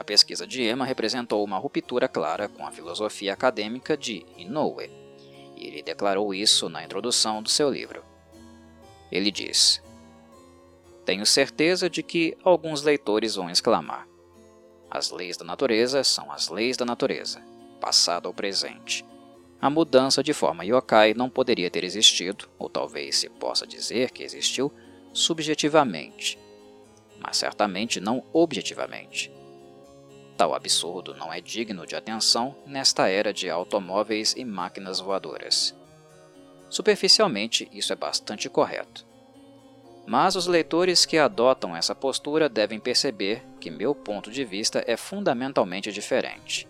A 0.00 0.04
pesquisa 0.04 0.46
de 0.46 0.62
Emma 0.62 0.86
representou 0.86 1.44
uma 1.44 1.58
ruptura 1.58 2.08
clara 2.08 2.48
com 2.48 2.66
a 2.66 2.72
filosofia 2.72 3.34
acadêmica 3.34 3.98
de 3.98 4.24
Inoue, 4.38 4.90
e 5.54 5.66
ele 5.66 5.82
declarou 5.82 6.32
isso 6.32 6.70
na 6.70 6.82
introdução 6.82 7.42
do 7.42 7.50
seu 7.50 7.68
livro. 7.68 8.02
Ele 9.12 9.30
diz: 9.30 9.82
Tenho 11.04 11.26
certeza 11.26 11.90
de 11.90 12.02
que 12.02 12.34
alguns 12.42 12.82
leitores 12.82 13.34
vão 13.34 13.50
exclamar: 13.50 14.08
As 14.90 15.10
leis 15.10 15.36
da 15.36 15.44
natureza 15.44 16.02
são 16.02 16.32
as 16.32 16.48
leis 16.48 16.78
da 16.78 16.86
natureza, 16.86 17.42
passado 17.78 18.24
ou 18.24 18.32
presente. 18.32 19.04
A 19.60 19.68
mudança 19.68 20.22
de 20.22 20.32
forma 20.32 20.64
yokai 20.64 21.12
não 21.12 21.28
poderia 21.28 21.70
ter 21.70 21.84
existido, 21.84 22.48
ou 22.58 22.70
talvez 22.70 23.18
se 23.18 23.28
possa 23.28 23.66
dizer 23.66 24.12
que 24.12 24.22
existiu, 24.22 24.72
subjetivamente, 25.12 26.38
mas 27.22 27.36
certamente 27.36 28.00
não 28.00 28.24
objetivamente 28.32 29.30
Tal 30.40 30.54
absurdo 30.54 31.14
não 31.14 31.30
é 31.30 31.38
digno 31.38 31.86
de 31.86 31.94
atenção 31.94 32.56
nesta 32.64 33.10
era 33.10 33.30
de 33.30 33.50
automóveis 33.50 34.34
e 34.34 34.42
máquinas 34.42 34.98
voadoras. 34.98 35.78
Superficialmente, 36.70 37.68
isso 37.70 37.92
é 37.92 37.96
bastante 37.96 38.48
correto. 38.48 39.06
Mas 40.06 40.36
os 40.36 40.46
leitores 40.46 41.04
que 41.04 41.18
adotam 41.18 41.76
essa 41.76 41.94
postura 41.94 42.48
devem 42.48 42.80
perceber 42.80 43.44
que 43.60 43.70
meu 43.70 43.94
ponto 43.94 44.30
de 44.30 44.42
vista 44.42 44.82
é 44.86 44.96
fundamentalmente 44.96 45.92
diferente. 45.92 46.66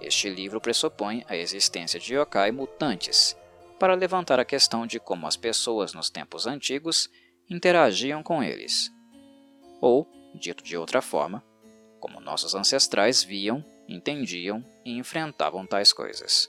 Este 0.00 0.30
livro 0.30 0.60
pressupõe 0.60 1.24
a 1.28 1.36
existência 1.36 1.98
de 1.98 2.14
yokai 2.14 2.52
mutantes, 2.52 3.36
para 3.80 3.96
levantar 3.96 4.38
a 4.38 4.44
questão 4.44 4.86
de 4.86 5.00
como 5.00 5.26
as 5.26 5.36
pessoas 5.36 5.92
nos 5.92 6.08
tempos 6.08 6.46
antigos 6.46 7.10
interagiam 7.50 8.22
com 8.22 8.44
eles. 8.44 8.92
Ou, 9.80 10.06
dito 10.36 10.62
de 10.62 10.76
outra 10.76 11.02
forma, 11.02 11.42
como 11.98 12.20
nossos 12.20 12.54
ancestrais 12.54 13.22
viam, 13.22 13.64
entendiam 13.88 14.64
e 14.84 14.96
enfrentavam 14.96 15.66
tais 15.66 15.92
coisas. 15.92 16.48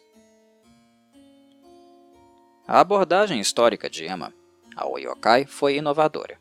A 2.67 2.79
abordagem 2.79 3.39
histórica 3.39 3.89
de 3.89 4.05
Emma 4.05 4.33
ao 4.75 4.97
yokai 4.99 5.45
foi 5.45 5.77
inovadora. 5.77 6.39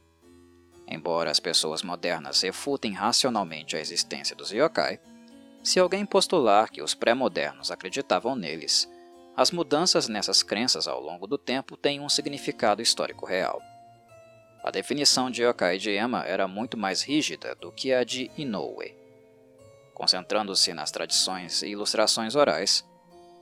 Embora 0.86 1.30
as 1.30 1.40
pessoas 1.40 1.82
modernas 1.82 2.40
refutem 2.42 2.92
racionalmente 2.92 3.76
a 3.76 3.80
existência 3.80 4.36
dos 4.36 4.50
yokai, 4.50 5.00
se 5.62 5.78
alguém 5.78 6.06
postular 6.06 6.70
que 6.70 6.82
os 6.82 6.94
pré-modernos 6.94 7.70
acreditavam 7.70 8.34
neles, 8.34 8.88
as 9.36 9.50
mudanças 9.50 10.08
nessas 10.08 10.42
crenças 10.42 10.88
ao 10.88 11.00
longo 11.00 11.26
do 11.26 11.36
tempo 11.36 11.76
têm 11.76 12.00
um 12.00 12.08
significado 12.08 12.82
histórico 12.82 13.26
real. 13.26 13.62
A 14.62 14.70
definição 14.70 15.30
de 15.30 15.42
yokai 15.42 15.78
de 15.78 15.96
Emma 15.96 16.24
era 16.24 16.48
muito 16.48 16.76
mais 16.76 17.02
rígida 17.02 17.54
do 17.54 17.70
que 17.70 17.92
a 17.92 18.04
de 18.04 18.30
Inoue. 18.36 18.94
Concentrando-se 19.94 20.72
nas 20.74 20.90
tradições 20.90 21.62
e 21.62 21.68
ilustrações 21.68 22.34
orais, 22.34 22.84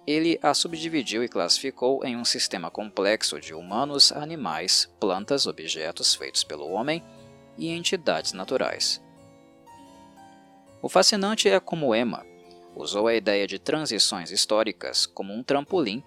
ele 0.07 0.39
a 0.43 0.55
subdividiu 0.55 1.25
e 1.25 1.29
classificou 1.29 2.05
em 2.05 2.17
um 2.17 2.25
sistema 2.25 2.71
complexo 2.71 3.41
de 3.41 3.53
humanos, 3.53 4.13
animais, 4.13 4.89
plantas, 5.01 5.47
objetos 5.47 6.15
feitos 6.15 6.45
pelo 6.45 6.71
homem 6.71 7.03
e 7.59 7.71
entidades 7.71 8.33
naturais. 8.33 9.03
O 10.81 10.89
fascinante 10.89 11.49
é 11.49 11.59
como 11.59 11.95
Emma 11.95 12.25
usou 12.77 13.09
a 13.09 13.15
ideia 13.15 13.47
de 13.47 13.59
transições 13.59 14.31
históricas 14.31 15.07
como 15.07 15.33
um 15.33 15.43
trampolim 15.43 16.05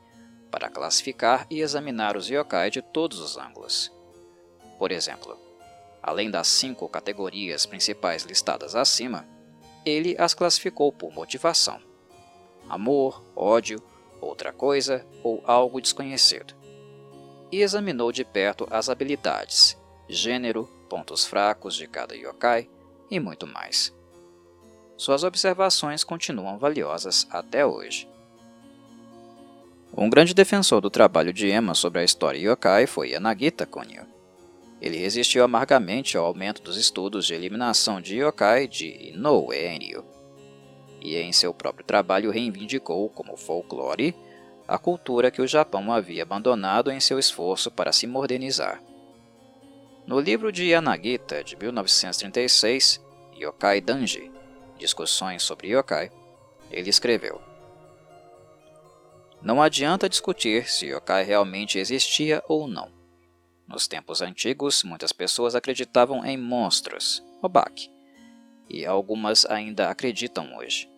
para 0.50 0.70
classificar 0.70 1.46
e 1.50 1.62
examinar 1.62 2.16
os 2.16 2.30
yokai 2.30 2.70
de 2.70 2.82
todos 2.82 3.20
os 3.20 3.38
ângulos. 3.38 3.92
Por 4.80 4.92
exemplo, 4.92 5.38
Além 6.02 6.32
das 6.32 6.48
cinco 6.48 6.88
categorias 6.88 7.66
principais 7.66 8.24
listadas 8.24 8.76
acima, 8.76 9.28
ele 9.86 10.16
as 10.18 10.34
classificou 10.34 10.92
por 10.92 11.14
motivação: 11.14 11.80
amor, 12.68 13.24
ódio, 13.36 13.82
outra 14.22 14.52
coisa 14.52 15.06
ou 15.24 15.44
algo 15.46 15.82
desconhecido. 15.82 16.56
E 17.52 17.62
examinou 17.62 18.12
de 18.12 18.24
perto 18.24 18.68
as 18.70 18.90
habilidades, 18.90 19.78
gênero, 20.08 20.70
pontos 20.90 21.26
fracos 21.26 21.76
de 21.76 21.88
cada 21.88 22.16
yokai 22.16 22.70
e 23.10 23.20
muito 23.20 23.46
mais. 23.46 23.94
Suas 24.98 25.24
observações 25.24 26.04
continuam 26.04 26.58
valiosas 26.58 27.28
até 27.30 27.66
hoje. 27.66 28.08
Um 29.96 30.10
grande 30.10 30.34
defensor 30.34 30.82
do 30.82 30.90
trabalho 30.90 31.34
de 31.34 31.50
Emma 31.50 31.74
sobre 31.74 32.02
a 32.02 32.04
história 32.04 32.40
yokai 32.40 32.86
foi 32.86 33.12
Yanagita 33.12 33.66
Konyo. 33.66 34.19
Ele 34.82 34.98
resistiu 34.98 35.44
amargamente 35.44 36.18
ao 36.18 36.26
aumento 36.26 36.62
dos 36.62 36.78
estudos 36.78 37.26
de 37.26 37.34
eliminação 37.34 38.00
de 38.00 38.18
yokai 38.18 38.68
de 38.68 39.10
Inoue 39.10 39.56
e 41.02 41.16
em 41.16 41.32
seu 41.32 41.54
próprio 41.54 41.86
trabalho 41.86 42.32
reivindicou 42.32 43.10
como 43.10 43.38
folclore 43.38 44.16
a 44.68 44.78
cultura 44.78 45.32
que 45.32 45.42
o 45.42 45.48
Japão 45.48 45.92
havia 45.92 46.24
abandonado 46.24 46.92
em 46.92 47.00
seu 47.00 47.18
esforço 47.18 47.72
para 47.72 47.92
se 47.92 48.06
modernizar. 48.06 48.82
No 50.06 50.20
livro 50.20 50.52
de 50.52 50.66
Yanagita, 50.66 51.44
de 51.44 51.56
1936, 51.56 53.02
Yokai 53.36 53.82
Danji, 53.82 54.32
Discussões 54.78 55.44
sobre 55.44 55.70
Yokai, 55.70 56.12
ele 56.72 56.90
escreveu 56.90 57.42
Não 59.42 59.62
adianta 59.62 60.10
discutir 60.10 60.70
se 60.70 60.88
yokai 60.88 61.24
realmente 61.24 61.80
existia 61.80 62.44
ou 62.48 62.68
não. 62.68 62.99
Nos 63.70 63.88
tempos 63.88 64.20
antigos, 64.20 64.84
muitas 64.84 65.12
pessoas 65.12 65.54
acreditavam 65.54 66.26
em 66.26 66.36
monstros, 66.36 67.24
obak, 67.40 67.88
e 68.68 68.84
algumas 68.84 69.46
ainda 69.46 69.92
acreditam 69.92 70.58
hoje. 70.58 70.90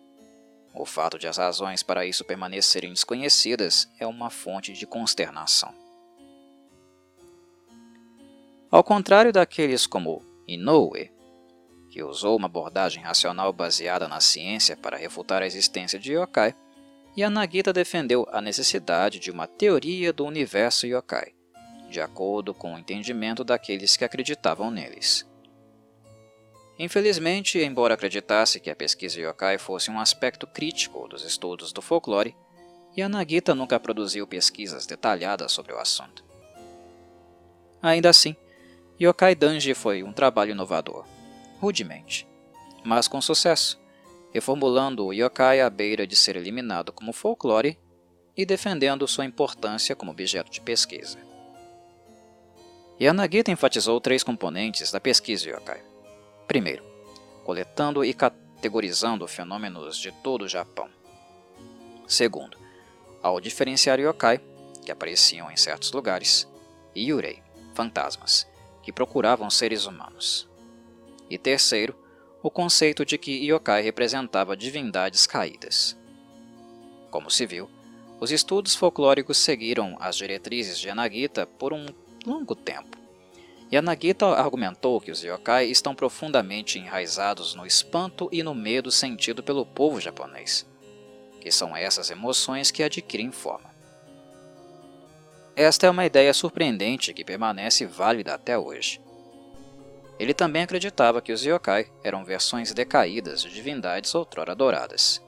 O 0.74 0.86
fato 0.86 1.18
de 1.18 1.28
as 1.28 1.36
razões 1.36 1.82
para 1.82 2.06
isso 2.06 2.24
permanecerem 2.24 2.90
desconhecidas 2.90 3.86
é 4.00 4.06
uma 4.06 4.30
fonte 4.30 4.72
de 4.72 4.86
consternação. 4.86 5.74
Ao 8.70 8.82
contrário 8.82 9.34
daqueles 9.34 9.86
como 9.86 10.24
Inoue, 10.48 11.12
que 11.90 12.02
usou 12.02 12.38
uma 12.38 12.46
abordagem 12.46 13.02
racional 13.02 13.52
baseada 13.52 14.08
na 14.08 14.18
ciência 14.18 14.78
para 14.78 14.96
refutar 14.96 15.42
a 15.42 15.46
existência 15.46 15.98
de 15.98 16.14
yokai, 16.14 16.54
Yanagita 17.14 17.70
defendeu 17.70 18.26
a 18.32 18.40
necessidade 18.40 19.18
de 19.18 19.30
uma 19.30 19.46
teoria 19.46 20.10
do 20.10 20.24
universo 20.24 20.86
yokai, 20.86 21.34
de 21.92 22.00
acordo 22.00 22.52
com 22.52 22.74
o 22.74 22.78
entendimento 22.78 23.44
daqueles 23.44 23.96
que 23.96 24.04
acreditavam 24.04 24.70
neles. 24.70 25.24
Infelizmente, 26.78 27.58
embora 27.58 27.94
acreditasse 27.94 28.58
que 28.58 28.70
a 28.70 28.74
pesquisa 28.74 29.20
yokai 29.20 29.58
fosse 29.58 29.90
um 29.90 30.00
aspecto 30.00 30.46
crítico 30.46 31.06
dos 31.06 31.22
estudos 31.24 31.72
do 31.72 31.80
folclore, 31.80 32.34
Yanagita 32.98 33.54
nunca 33.54 33.78
produziu 33.78 34.26
pesquisas 34.26 34.86
detalhadas 34.86 35.52
sobre 35.52 35.72
o 35.72 35.78
assunto. 35.78 36.24
Ainda 37.80 38.10
assim, 38.10 38.34
Yokai 39.00 39.34
Danji 39.34 39.74
foi 39.74 40.02
um 40.02 40.12
trabalho 40.12 40.52
inovador, 40.52 41.04
rudemente, 41.60 42.26
mas 42.84 43.08
com 43.08 43.20
sucesso, 43.20 43.80
reformulando 44.32 45.06
o 45.06 45.12
yokai 45.12 45.60
à 45.60 45.68
beira 45.68 46.06
de 46.06 46.16
ser 46.16 46.36
eliminado 46.36 46.92
como 46.92 47.12
folclore 47.12 47.78
e 48.36 48.46
defendendo 48.46 49.06
sua 49.08 49.24
importância 49.24 49.94
como 49.94 50.10
objeto 50.10 50.50
de 50.50 50.60
pesquisa. 50.60 51.18
Yanagita 53.02 53.50
enfatizou 53.50 54.00
três 54.00 54.22
componentes 54.22 54.92
da 54.92 55.00
pesquisa 55.00 55.50
yokai. 55.50 55.82
Primeiro, 56.46 56.84
coletando 57.42 58.04
e 58.04 58.14
categorizando 58.14 59.26
fenômenos 59.26 59.98
de 59.98 60.12
todo 60.22 60.42
o 60.42 60.48
Japão. 60.48 60.88
Segundo, 62.06 62.56
ao 63.20 63.40
diferenciar 63.40 63.98
yokai, 63.98 64.40
que 64.84 64.92
apareciam 64.92 65.50
em 65.50 65.56
certos 65.56 65.90
lugares, 65.90 66.46
e 66.94 67.08
yurei, 67.08 67.42
fantasmas, 67.74 68.46
que 68.84 68.92
procuravam 68.92 69.50
seres 69.50 69.84
humanos. 69.84 70.48
E 71.28 71.36
terceiro, 71.36 71.96
o 72.40 72.48
conceito 72.48 73.04
de 73.04 73.18
que 73.18 73.32
yokai 73.32 73.82
representava 73.82 74.56
divindades 74.56 75.26
caídas. 75.26 75.98
Como 77.10 77.28
se 77.32 77.46
viu, 77.46 77.68
os 78.20 78.30
estudos 78.30 78.76
folclóricos 78.76 79.38
seguiram 79.38 79.96
as 79.98 80.14
diretrizes 80.14 80.78
de 80.78 80.88
Anagita 80.88 81.44
por 81.44 81.72
um 81.72 81.84
longo 82.24 82.54
tempo, 82.54 83.02
Yanagita 83.72 84.26
argumentou 84.26 85.00
que 85.00 85.10
os 85.10 85.22
yokai 85.22 85.64
estão 85.64 85.94
profundamente 85.94 86.78
enraizados 86.78 87.54
no 87.54 87.64
espanto 87.64 88.28
e 88.30 88.42
no 88.42 88.54
medo 88.54 88.90
sentido 88.90 89.42
pelo 89.42 89.64
povo 89.64 89.98
japonês, 89.98 90.66
que 91.40 91.50
são 91.50 91.74
essas 91.74 92.10
emoções 92.10 92.70
que 92.70 92.82
adquirem 92.82 93.32
forma. 93.32 93.72
Esta 95.56 95.86
é 95.86 95.90
uma 95.90 96.04
ideia 96.04 96.34
surpreendente 96.34 97.14
que 97.14 97.24
permanece 97.24 97.86
válida 97.86 98.34
até 98.34 98.58
hoje. 98.58 99.00
Ele 100.18 100.34
também 100.34 100.62
acreditava 100.62 101.22
que 101.22 101.32
os 101.32 101.42
yokai 101.42 101.90
eram 102.04 102.26
versões 102.26 102.72
decaídas 102.74 103.40
de 103.40 103.50
divindades 103.50 104.14
outrora 104.14 104.52
adoradas. 104.52 105.22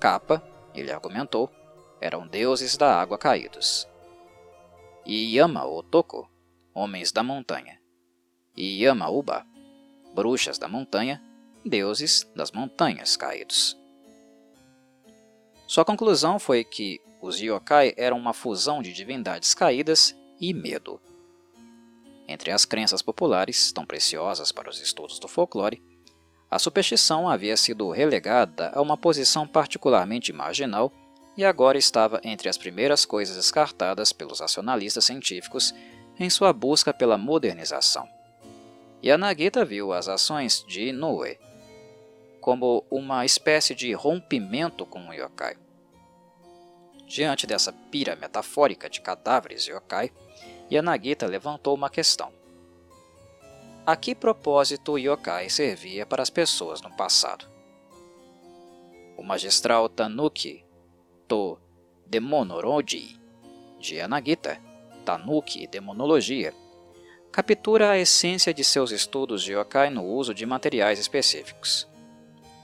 Kappa, 0.00 0.42
ele 0.74 0.90
argumentou, 0.90 1.48
eram 2.00 2.26
deuses 2.26 2.76
da 2.76 3.00
água 3.00 3.16
caídos. 3.16 3.89
E 5.04 5.36
Yama 5.36 5.64
Otoko 5.66 6.28
homens 6.74 7.12
da 7.12 7.22
montanha, 7.22 7.80
e 8.56 8.82
Yamauba, 8.82 9.46
bruxas 10.14 10.58
da 10.58 10.68
montanha, 10.68 11.22
deuses 11.64 12.30
das 12.34 12.52
montanhas 12.52 13.16
caídos. 13.16 13.76
Sua 15.66 15.84
conclusão 15.84 16.38
foi 16.38 16.64
que 16.64 17.00
os 17.20 17.38
yokai 17.38 17.92
eram 17.96 18.18
uma 18.18 18.32
fusão 18.32 18.82
de 18.82 18.92
divindades 18.92 19.52
caídas 19.52 20.16
e 20.40 20.54
medo. 20.54 21.00
Entre 22.26 22.50
as 22.50 22.64
crenças 22.64 23.02
populares, 23.02 23.72
tão 23.72 23.84
preciosas 23.84 24.50
para 24.50 24.70
os 24.70 24.80
estudos 24.80 25.18
do 25.18 25.28
folclore, 25.28 25.82
a 26.50 26.58
superstição 26.58 27.28
havia 27.28 27.56
sido 27.56 27.90
relegada 27.90 28.70
a 28.74 28.80
uma 28.80 28.96
posição 28.96 29.46
particularmente 29.46 30.32
marginal 30.32 30.92
e 31.40 31.44
agora 31.44 31.78
estava 31.78 32.20
entre 32.22 32.50
as 32.50 32.58
primeiras 32.58 33.06
coisas 33.06 33.34
descartadas 33.34 34.12
pelos 34.12 34.40
racionalistas 34.40 35.06
científicos 35.06 35.74
em 36.18 36.28
sua 36.28 36.52
busca 36.52 36.92
pela 36.92 37.16
modernização. 37.16 38.06
Yanagita 39.02 39.64
viu 39.64 39.90
as 39.90 40.06
ações 40.06 40.62
de 40.68 40.88
Inoue 40.88 41.38
como 42.42 42.84
uma 42.90 43.24
espécie 43.24 43.74
de 43.74 43.90
rompimento 43.94 44.84
com 44.84 45.08
o 45.08 45.14
yokai. 45.14 45.56
Diante 47.06 47.46
dessa 47.46 47.72
pira 47.90 48.14
metafórica 48.16 48.90
de 48.90 49.00
cadáveres 49.00 49.66
yokai, 49.66 50.12
Yanagita 50.70 51.26
levantou 51.26 51.74
uma 51.74 51.88
questão. 51.88 52.30
A 53.86 53.96
que 53.96 54.14
propósito 54.14 54.92
o 54.92 54.98
yokai 54.98 55.48
servia 55.48 56.04
para 56.04 56.22
as 56.22 56.28
pessoas 56.28 56.82
no 56.82 56.90
passado? 56.90 57.48
O 59.16 59.22
magistral 59.22 59.88
Tanuki 59.88 60.68
to 61.30 61.56
Demonoroji 62.08 63.16
de 63.78 63.94
Yanagita 63.94 64.60
Tanuki 65.04 65.64
Demonologia, 65.68 66.52
captura 67.30 67.90
a 67.90 67.98
essência 67.98 68.52
de 68.52 68.64
seus 68.64 68.90
estudos 68.90 69.44
de 69.44 69.52
yokai 69.52 69.90
no 69.90 70.04
uso 70.04 70.34
de 70.34 70.44
materiais 70.44 70.98
específicos. 70.98 71.88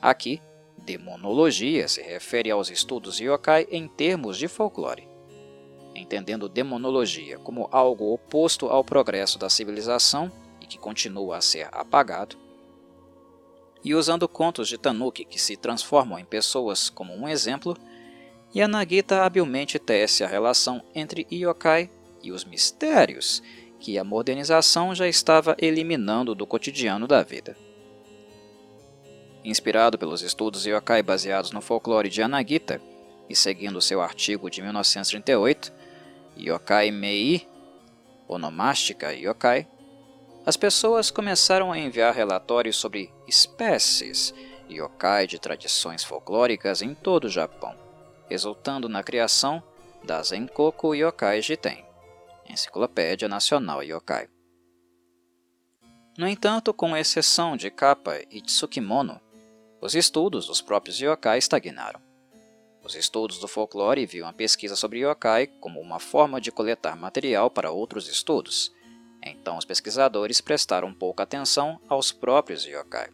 Aqui, 0.02 0.42
demonologia 0.78 1.86
se 1.86 2.02
refere 2.02 2.50
aos 2.50 2.68
estudos 2.68 3.16
de 3.16 3.26
yokai 3.26 3.68
em 3.70 3.86
termos 3.86 4.36
de 4.36 4.48
folclore, 4.48 5.08
entendendo 5.94 6.48
demonologia 6.48 7.38
como 7.38 7.68
algo 7.70 8.12
oposto 8.12 8.66
ao 8.66 8.82
progresso 8.82 9.38
da 9.38 9.48
civilização 9.48 10.30
e 10.60 10.66
que 10.66 10.76
continua 10.76 11.36
a 11.36 11.40
ser 11.40 11.68
apagado, 11.70 12.36
e 13.84 13.94
usando 13.94 14.28
contos 14.28 14.66
de 14.66 14.76
Tanuki 14.76 15.24
que 15.24 15.40
se 15.40 15.56
transformam 15.56 16.18
em 16.18 16.24
pessoas 16.24 16.90
como 16.90 17.14
um 17.14 17.28
exemplo, 17.28 17.76
Yanagita 18.56 19.22
habilmente 19.22 19.78
tece 19.78 20.24
a 20.24 20.26
relação 20.26 20.82
entre 20.94 21.26
yokai 21.30 21.90
e 22.22 22.32
os 22.32 22.42
mistérios 22.42 23.42
que 23.78 23.98
a 23.98 24.04
modernização 24.04 24.94
já 24.94 25.06
estava 25.06 25.54
eliminando 25.58 26.34
do 26.34 26.46
cotidiano 26.46 27.06
da 27.06 27.22
vida. 27.22 27.54
Inspirado 29.44 29.98
pelos 29.98 30.22
estudos 30.22 30.64
yokai 30.64 31.02
baseados 31.02 31.50
no 31.50 31.60
folclore 31.60 32.08
de 32.08 32.22
Anagita 32.22 32.80
e 33.28 33.36
seguindo 33.36 33.82
seu 33.82 34.00
artigo 34.00 34.48
de 34.48 34.62
1938, 34.62 35.70
Yokai 36.38 36.90
Mei, 36.90 37.46
Onomástica 38.26 39.12
Yokai, 39.12 39.68
as 40.46 40.56
pessoas 40.56 41.10
começaram 41.10 41.72
a 41.72 41.78
enviar 41.78 42.14
relatórios 42.14 42.76
sobre 42.76 43.12
espécies 43.28 44.32
yokai 44.70 45.26
de 45.26 45.38
tradições 45.38 46.02
folclóricas 46.02 46.80
em 46.80 46.94
todo 46.94 47.24
o 47.24 47.30
Japão, 47.30 47.85
resultando 48.28 48.88
na 48.88 49.02
criação 49.02 49.62
das 50.04 50.32
Enkoku 50.32 50.94
Yokai 50.94 51.40
Jiten. 51.40 51.84
Enciclopédia 52.48 53.28
Nacional 53.28 53.82
Yokai. 53.82 54.28
No 56.16 56.26
entanto, 56.26 56.72
com 56.72 56.96
exceção 56.96 57.56
de 57.56 57.70
Kappa 57.70 58.18
e 58.30 58.40
Tsukimono, 58.40 59.20
os 59.80 59.94
estudos 59.94 60.46
dos 60.46 60.62
próprios 60.62 60.98
yokai 60.98 61.38
estagnaram. 61.38 62.00
Os 62.82 62.94
estudos 62.94 63.38
do 63.38 63.48
folclore 63.48 64.06
viam 64.06 64.28
a 64.28 64.32
pesquisa 64.32 64.76
sobre 64.76 65.00
yokai 65.00 65.48
como 65.60 65.80
uma 65.80 65.98
forma 65.98 66.40
de 66.40 66.50
coletar 66.50 66.96
material 66.96 67.50
para 67.50 67.70
outros 67.70 68.08
estudos, 68.08 68.72
então 69.22 69.58
os 69.58 69.64
pesquisadores 69.64 70.40
prestaram 70.40 70.94
pouca 70.94 71.24
atenção 71.24 71.80
aos 71.88 72.12
próprios 72.12 72.64
yokai. 72.64 73.10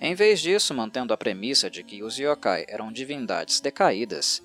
Em 0.00 0.14
vez 0.14 0.40
disso, 0.40 0.74
mantendo 0.74 1.14
a 1.14 1.16
premissa 1.16 1.70
de 1.70 1.82
que 1.82 2.02
os 2.02 2.18
yokai 2.18 2.66
eram 2.68 2.92
divindades 2.92 3.60
decaídas, 3.60 4.42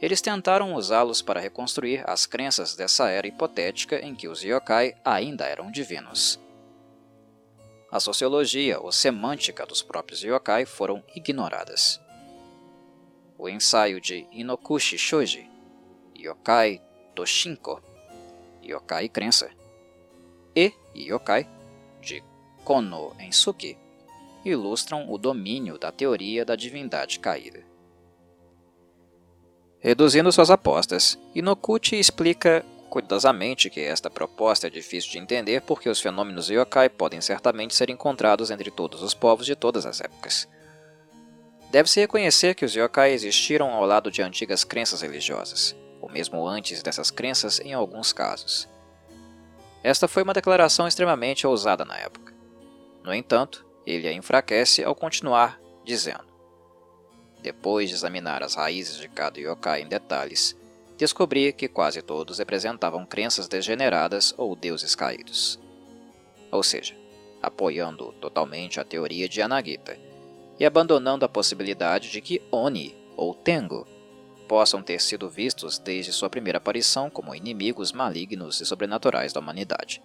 eles 0.00 0.20
tentaram 0.20 0.74
usá-los 0.74 1.22
para 1.22 1.40
reconstruir 1.40 2.04
as 2.06 2.26
crenças 2.26 2.76
dessa 2.76 3.08
era 3.08 3.26
hipotética 3.26 3.98
em 4.04 4.14
que 4.14 4.28
os 4.28 4.42
yokai 4.42 4.94
ainda 5.04 5.46
eram 5.46 5.70
divinos. 5.70 6.38
A 7.90 7.98
sociologia 7.98 8.78
ou 8.78 8.92
semântica 8.92 9.64
dos 9.64 9.82
próprios 9.82 10.22
yokai 10.22 10.66
foram 10.66 11.02
ignoradas. 11.14 12.00
O 13.38 13.48
ensaio 13.48 14.00
de 14.00 14.26
Inokushi 14.32 14.98
Shoji, 14.98 15.48
Yokai 16.14 16.82
Toshinko, 17.14 17.82
Yokai 18.62 19.08
Crença, 19.08 19.50
e 20.54 20.72
Yokai, 20.94 21.46
de 22.00 22.22
Kono 22.64 23.14
Ensuki, 23.20 23.78
ilustram 24.48 25.10
o 25.10 25.18
domínio 25.18 25.78
da 25.78 25.90
teoria 25.90 26.44
da 26.44 26.56
divindade 26.56 27.18
caída. 27.18 27.64
Reduzindo 29.78 30.32
suas 30.32 30.50
apostas, 30.50 31.18
Inokuchi 31.34 31.96
explica 31.96 32.64
cuidadosamente 32.88 33.68
que 33.68 33.80
esta 33.80 34.08
proposta 34.08 34.66
é 34.66 34.70
difícil 34.70 35.10
de 35.12 35.18
entender 35.18 35.60
porque 35.62 35.88
os 35.88 36.00
fenômenos 36.00 36.48
yokai 36.48 36.88
podem 36.88 37.20
certamente 37.20 37.74
ser 37.74 37.90
encontrados 37.90 38.50
entre 38.50 38.70
todos 38.70 39.02
os 39.02 39.12
povos 39.12 39.44
de 39.44 39.54
todas 39.54 39.84
as 39.84 40.00
épocas. 40.00 40.48
Deve-se 41.70 42.00
reconhecer 42.00 42.54
que 42.54 42.64
os 42.64 42.74
yokai 42.74 43.12
existiram 43.12 43.70
ao 43.70 43.84
lado 43.84 44.10
de 44.10 44.22
antigas 44.22 44.64
crenças 44.64 45.02
religiosas, 45.02 45.76
ou 46.00 46.08
mesmo 46.08 46.46
antes 46.46 46.82
dessas 46.82 47.10
crenças 47.10 47.60
em 47.60 47.74
alguns 47.74 48.12
casos. 48.12 48.68
Esta 49.82 50.08
foi 50.08 50.22
uma 50.22 50.32
declaração 50.32 50.88
extremamente 50.88 51.46
ousada 51.46 51.84
na 51.84 51.98
época. 51.98 52.32
No 53.04 53.12
entanto, 53.12 53.65
ele 53.86 54.08
a 54.08 54.12
enfraquece 54.12 54.82
ao 54.82 54.94
continuar 54.94 55.60
dizendo: 55.84 56.26
Depois 57.40 57.88
de 57.88 57.94
examinar 57.94 58.42
as 58.42 58.54
raízes 58.54 58.96
de 58.96 59.08
cada 59.08 59.38
yokai 59.38 59.82
em 59.82 59.88
detalhes, 59.88 60.56
descobri 60.98 61.52
que 61.52 61.68
quase 61.68 62.02
todos 62.02 62.38
representavam 62.38 63.06
crenças 63.06 63.46
degeneradas 63.46 64.34
ou 64.36 64.56
deuses 64.56 64.94
caídos. 64.94 65.60
Ou 66.50 66.62
seja, 66.62 66.96
apoiando 67.42 68.12
totalmente 68.20 68.80
a 68.80 68.84
teoria 68.84 69.28
de 69.28 69.40
Anagita 69.40 69.96
e 70.58 70.64
abandonando 70.64 71.24
a 71.24 71.28
possibilidade 71.28 72.10
de 72.10 72.20
que 72.20 72.42
Oni 72.50 72.96
ou 73.16 73.34
Tengo 73.34 73.86
possam 74.48 74.82
ter 74.82 75.00
sido 75.00 75.28
vistos 75.28 75.78
desde 75.78 76.12
sua 76.12 76.30
primeira 76.30 76.58
aparição 76.58 77.10
como 77.10 77.34
inimigos 77.34 77.92
malignos 77.92 78.60
e 78.60 78.66
sobrenaturais 78.66 79.32
da 79.32 79.40
humanidade. 79.40 80.00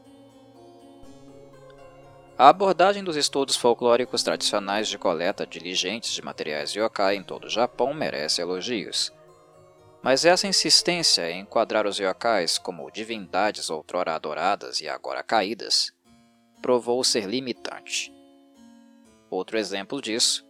A 2.38 2.50
abordagem 2.50 3.04
dos 3.04 3.16
estudos 3.16 3.56
folclóricos 3.56 4.24
tradicionais 4.24 4.88
de 4.88 4.98
coleta 4.98 5.46
diligentes 5.46 6.12
de 6.12 6.22
materiais 6.22 6.74
yokai 6.74 7.16
em 7.16 7.24
todo 7.24 7.46
o 7.46 7.50
Japão 7.50 7.94
merece 7.94 8.42
elogios. 8.42 9.14
Mas 10.02 10.26
essa 10.26 10.48
insistência 10.48 11.30
em 11.30 11.42
enquadrar 11.42 11.86
os 11.86 12.00
yokais 12.00 12.58
como 12.58 12.90
divindades 12.90 13.70
outrora 13.70 14.16
adoradas 14.16 14.82
e 14.82 14.88
agora 14.88 15.22
caídas 15.22 15.94
provou 16.62 17.04
ser 17.04 17.26
limitante. 17.26 18.12
Outro 19.30 19.58
exemplo 19.58 20.02
disso 20.02 20.44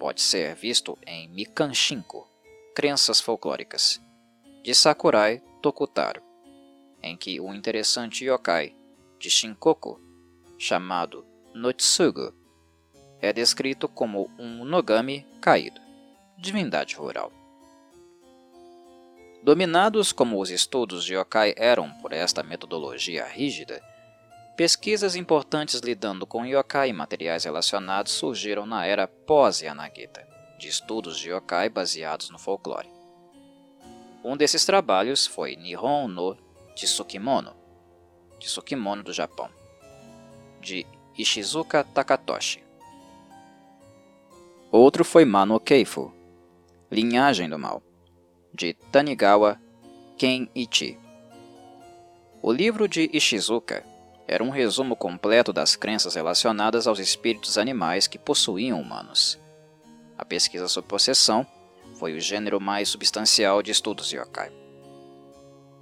pode 0.00 0.20
ser 0.20 0.56
visto 0.56 0.98
em 1.06 1.28
Mikanshinko, 1.28 2.26
Crenças 2.74 3.20
Folclóricas, 3.20 4.00
de 4.64 4.74
Sakurai 4.74 5.40
Tokutaro, 5.62 6.22
em 7.02 7.16
que 7.16 7.38
o 7.40 7.54
interessante 7.54 8.24
yokai 8.24 8.74
de 9.18 9.30
Shinkoku 9.30 10.09
chamado 10.60 11.24
Notsugu, 11.54 12.34
é 13.18 13.32
descrito 13.32 13.88
como 13.88 14.30
um 14.38 14.62
Nogami 14.62 15.26
caído, 15.40 15.80
divindade 16.36 16.96
rural. 16.96 17.32
Dominados 19.42 20.12
como 20.12 20.38
os 20.38 20.50
estudos 20.50 21.02
de 21.02 21.14
yokai 21.14 21.54
eram 21.56 21.90
por 22.02 22.12
esta 22.12 22.42
metodologia 22.42 23.24
rígida, 23.24 23.82
pesquisas 24.54 25.16
importantes 25.16 25.80
lidando 25.80 26.26
com 26.26 26.44
yokai 26.44 26.90
e 26.90 26.92
materiais 26.92 27.44
relacionados 27.44 28.12
surgiram 28.12 28.66
na 28.66 28.84
era 28.84 29.08
pós-Yanagita, 29.08 30.28
de 30.58 30.68
estudos 30.68 31.18
de 31.18 31.30
yokai 31.30 31.70
baseados 31.70 32.28
no 32.28 32.38
folclore. 32.38 32.90
Um 34.22 34.36
desses 34.36 34.66
trabalhos 34.66 35.26
foi 35.26 35.56
Nihon 35.56 36.06
no 36.06 36.36
Tsukimono, 36.74 37.56
Tsukimono 38.38 39.02
do 39.02 39.12
Japão, 39.14 39.50
de 40.60 40.86
Ishizuka 41.16 41.84
Takatoshi. 41.84 42.62
Outro 44.70 45.04
foi 45.04 45.24
Mano 45.24 45.58
Keifu, 45.58 46.12
Linhagem 46.90 47.48
do 47.48 47.58
Mal, 47.58 47.82
de 48.54 48.74
Tanigawa 48.92 49.60
Kenichi. 50.16 50.98
O 52.42 52.52
livro 52.52 52.86
de 52.88 53.10
Ishizuka 53.12 53.84
era 54.28 54.44
um 54.44 54.50
resumo 54.50 54.94
completo 54.94 55.52
das 55.52 55.74
crenças 55.74 56.14
relacionadas 56.14 56.86
aos 56.86 57.00
espíritos 57.00 57.58
animais 57.58 58.06
que 58.06 58.18
possuíam 58.18 58.80
humanos. 58.80 59.40
A 60.16 60.24
pesquisa 60.24 60.68
sobre 60.68 60.88
possessão 60.88 61.46
foi 61.94 62.14
o 62.14 62.20
gênero 62.20 62.60
mais 62.60 62.88
substancial 62.88 63.62
de 63.62 63.72
estudos 63.72 64.12
yokai. 64.12 64.59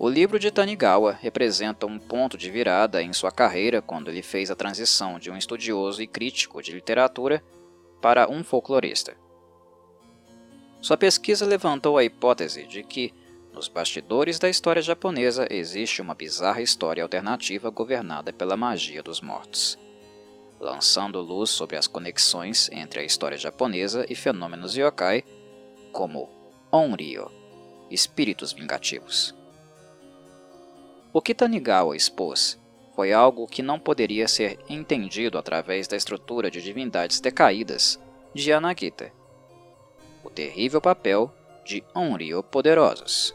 O 0.01 0.09
livro 0.09 0.39
de 0.39 0.53
Tanigawa 0.53 1.19
representa 1.21 1.85
um 1.85 1.99
ponto 1.99 2.39
de 2.39 2.49
virada 2.53 3.03
em 3.03 3.13
sua 3.13 3.33
carreira 3.33 3.83
quando 3.83 4.09
ele 4.09 4.23
fez 4.23 4.49
a 4.49 4.55
transição 4.55 5.19
de 5.19 5.29
um 5.29 5.37
estudioso 5.37 6.01
e 6.01 6.07
crítico 6.07 6.63
de 6.63 6.71
literatura 6.71 7.43
para 8.01 8.31
um 8.31 8.45
folclorista. 8.45 9.17
Sua 10.81 10.97
pesquisa 10.97 11.45
levantou 11.45 11.99
a 11.99 12.05
hipótese 12.05 12.65
de 12.65 12.85
que, 12.85 13.13
nos 13.53 13.67
bastidores 13.67 14.39
da 14.39 14.49
história 14.49 14.81
japonesa, 14.81 15.49
existe 15.51 16.01
uma 16.01 16.15
bizarra 16.15 16.63
história 16.63 17.03
alternativa 17.03 17.69
governada 17.69 18.33
pela 18.33 18.57
magia 18.57 19.03
dos 19.03 19.21
mortos, 19.21 19.77
lançando 20.61 21.21
luz 21.21 21.51
sobre 21.51 21.77
as 21.77 21.89
conexões 21.89 22.71
entre 22.71 23.01
a 23.01 23.05
história 23.05 23.37
japonesa 23.37 24.07
e 24.09 24.15
fenômenos 24.15 24.77
yokai, 24.77 25.25
como 25.91 26.29
Onryo, 26.71 27.33
espíritos 27.91 28.53
vingativos. 28.53 29.37
O 31.11 31.23
que 31.23 31.35
Tanigawa 31.35 31.97
expôs 31.97 32.61
foi 32.95 33.13
algo 33.13 33.47
que 33.47 33.63
não 33.63 33.79
poderia 33.79 34.29
ser 34.29 34.59
entendido 34.69 35.39
através 35.39 35.89
da 35.89 35.97
estrutura 35.97 36.51
de 36.51 36.61
divindades 36.61 37.19
decaídas 37.19 37.99
de 38.35 38.53
Anagita. 38.53 39.11
O 40.23 40.29
terrível 40.29 40.83
papel 40.83 41.33
de 41.65 41.83
Onryo 41.95 42.43
poderosos, 42.43 43.35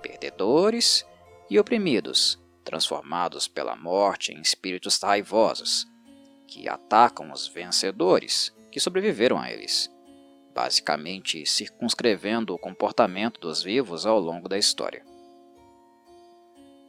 perdedores 0.00 1.04
e 1.48 1.58
oprimidos, 1.58 2.38
transformados 2.64 3.48
pela 3.48 3.74
morte 3.74 4.32
em 4.32 4.40
espíritos 4.40 5.00
raivosos, 5.02 5.88
que 6.46 6.68
atacam 6.68 7.32
os 7.32 7.48
vencedores 7.48 8.54
que 8.70 8.78
sobreviveram 8.78 9.36
a 9.36 9.50
eles, 9.50 9.90
basicamente 10.54 11.44
circunscrevendo 11.44 12.54
o 12.54 12.58
comportamento 12.58 13.40
dos 13.40 13.62
vivos 13.62 14.06
ao 14.06 14.20
longo 14.20 14.48
da 14.48 14.56
história. 14.58 15.09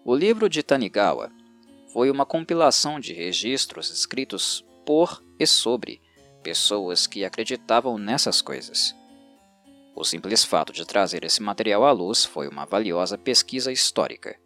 O 0.03 0.15
livro 0.15 0.49
de 0.49 0.63
Tanigawa 0.63 1.31
foi 1.93 2.09
uma 2.09 2.25
compilação 2.25 2.99
de 2.99 3.13
registros 3.13 3.91
escritos 3.91 4.65
por 4.83 5.23
e 5.39 5.45
sobre 5.45 6.01
pessoas 6.41 7.05
que 7.05 7.23
acreditavam 7.23 7.99
nessas 7.99 8.41
coisas. 8.41 8.95
O 9.95 10.03
simples 10.03 10.43
fato 10.43 10.73
de 10.73 10.85
trazer 10.85 11.23
esse 11.23 11.43
material 11.43 11.85
à 11.85 11.91
luz 11.91 12.25
foi 12.25 12.47
uma 12.47 12.65
valiosa 12.65 13.15
pesquisa 13.15 13.71
histórica. 13.71 14.39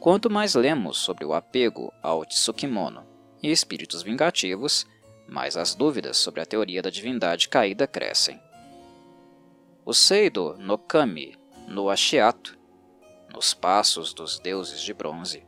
Quanto 0.00 0.28
mais 0.28 0.56
lemos 0.56 0.98
sobre 0.98 1.24
o 1.24 1.32
apego 1.32 1.92
ao 2.02 2.24
Tsukimono 2.24 3.06
e 3.40 3.52
espíritos 3.52 4.02
vingativos, 4.02 4.84
mais 5.28 5.56
as 5.56 5.76
dúvidas 5.76 6.16
sobre 6.16 6.40
a 6.40 6.46
teoria 6.46 6.82
da 6.82 6.90
divindade 6.90 7.48
caída 7.48 7.86
crescem. 7.86 8.40
O 9.86 9.94
Seido 9.94 10.56
no 10.58 10.76
Kami 10.76 11.36
no 11.68 11.88
Ashiato 11.88 12.58
nos 13.32 13.54
Passos 13.54 14.12
dos 14.12 14.38
Deuses 14.38 14.80
de 14.80 14.92
Bronze, 14.92 15.42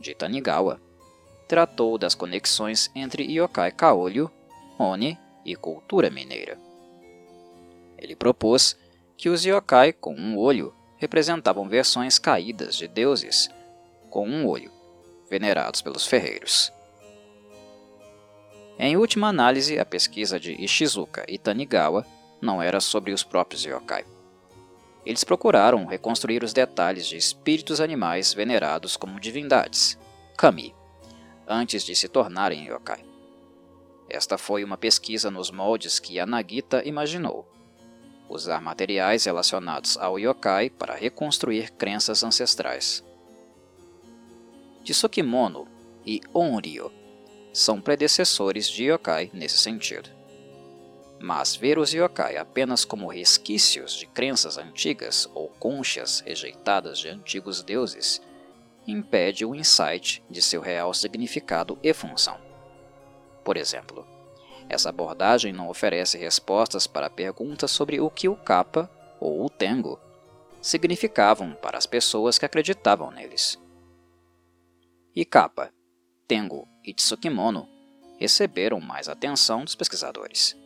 de 0.00 0.14
Tanigawa, 0.14 0.80
tratou 1.46 1.98
das 1.98 2.14
conexões 2.14 2.90
entre 2.94 3.24
yokai 3.24 3.72
kaolyo, 3.72 4.30
oni 4.78 5.18
e 5.44 5.56
cultura 5.56 6.10
mineira. 6.10 6.58
Ele 7.96 8.14
propôs 8.14 8.76
que 9.16 9.28
os 9.28 9.44
yokai 9.44 9.92
com 9.92 10.14
um 10.14 10.36
olho 10.36 10.74
representavam 10.96 11.68
versões 11.68 12.18
caídas 12.18 12.76
de 12.76 12.86
deuses 12.86 13.48
com 14.10 14.28
um 14.28 14.46
olho, 14.46 14.70
venerados 15.28 15.82
pelos 15.82 16.06
ferreiros. 16.06 16.72
Em 18.78 18.96
última 18.96 19.28
análise, 19.28 19.78
a 19.78 19.84
pesquisa 19.84 20.38
de 20.38 20.52
Ishizuka 20.52 21.24
e 21.28 21.36
Tanigawa 21.36 22.06
não 22.40 22.62
era 22.62 22.80
sobre 22.80 23.12
os 23.12 23.24
próprios 23.24 23.64
yokai. 23.64 24.04
Eles 25.08 25.24
procuraram 25.24 25.86
reconstruir 25.86 26.44
os 26.44 26.52
detalhes 26.52 27.06
de 27.06 27.16
espíritos 27.16 27.80
animais 27.80 28.34
venerados 28.34 28.94
como 28.94 29.18
divindades, 29.18 29.98
kami, 30.36 30.74
antes 31.48 31.82
de 31.82 31.96
se 31.96 32.10
tornarem 32.10 32.66
yokai. 32.66 33.02
Esta 34.06 34.36
foi 34.36 34.62
uma 34.62 34.76
pesquisa 34.76 35.30
nos 35.30 35.50
moldes 35.50 35.98
que 35.98 36.16
Yanagita 36.16 36.86
imaginou. 36.86 37.50
Usar 38.28 38.60
materiais 38.60 39.24
relacionados 39.24 39.96
ao 39.96 40.18
yokai 40.18 40.68
para 40.68 40.94
reconstruir 40.94 41.72
crenças 41.72 42.22
ancestrais. 42.22 43.02
Tsukimono 44.84 45.66
e 46.04 46.20
Onryo 46.34 46.92
são 47.50 47.80
predecessores 47.80 48.68
de 48.68 48.84
yokai 48.90 49.30
nesse 49.32 49.56
sentido. 49.56 50.17
Mas 51.20 51.56
ver 51.56 51.78
os 51.78 51.92
yokai 51.92 52.36
apenas 52.36 52.84
como 52.84 53.08
resquícios 53.08 53.94
de 53.94 54.06
crenças 54.06 54.56
antigas 54.56 55.28
ou 55.34 55.48
conchas 55.48 56.20
rejeitadas 56.20 56.98
de 56.98 57.08
antigos 57.08 57.62
deuses 57.62 58.22
impede 58.86 59.44
o 59.44 59.54
insight 59.54 60.22
de 60.30 60.40
seu 60.40 60.60
real 60.60 60.94
significado 60.94 61.78
e 61.82 61.92
função. 61.92 62.40
Por 63.44 63.56
exemplo, 63.56 64.06
essa 64.68 64.90
abordagem 64.90 65.52
não 65.52 65.68
oferece 65.68 66.16
respostas 66.16 66.86
para 66.86 67.10
perguntas 67.10 67.70
sobre 67.70 68.00
o 68.00 68.10
que 68.10 68.28
o 68.28 68.36
Kappa 68.36 68.90
ou 69.18 69.44
o 69.44 69.50
Tengo 69.50 69.98
significavam 70.60 71.54
para 71.54 71.78
as 71.78 71.86
pessoas 71.86 72.38
que 72.38 72.44
acreditavam 72.44 73.10
neles. 73.10 73.58
E 75.14 75.24
Kappa, 75.24 75.72
Tengo 76.26 76.68
e 76.84 76.92
Tsukimono 76.92 77.68
receberam 78.18 78.80
mais 78.80 79.08
atenção 79.08 79.64
dos 79.64 79.74
pesquisadores. 79.74 80.56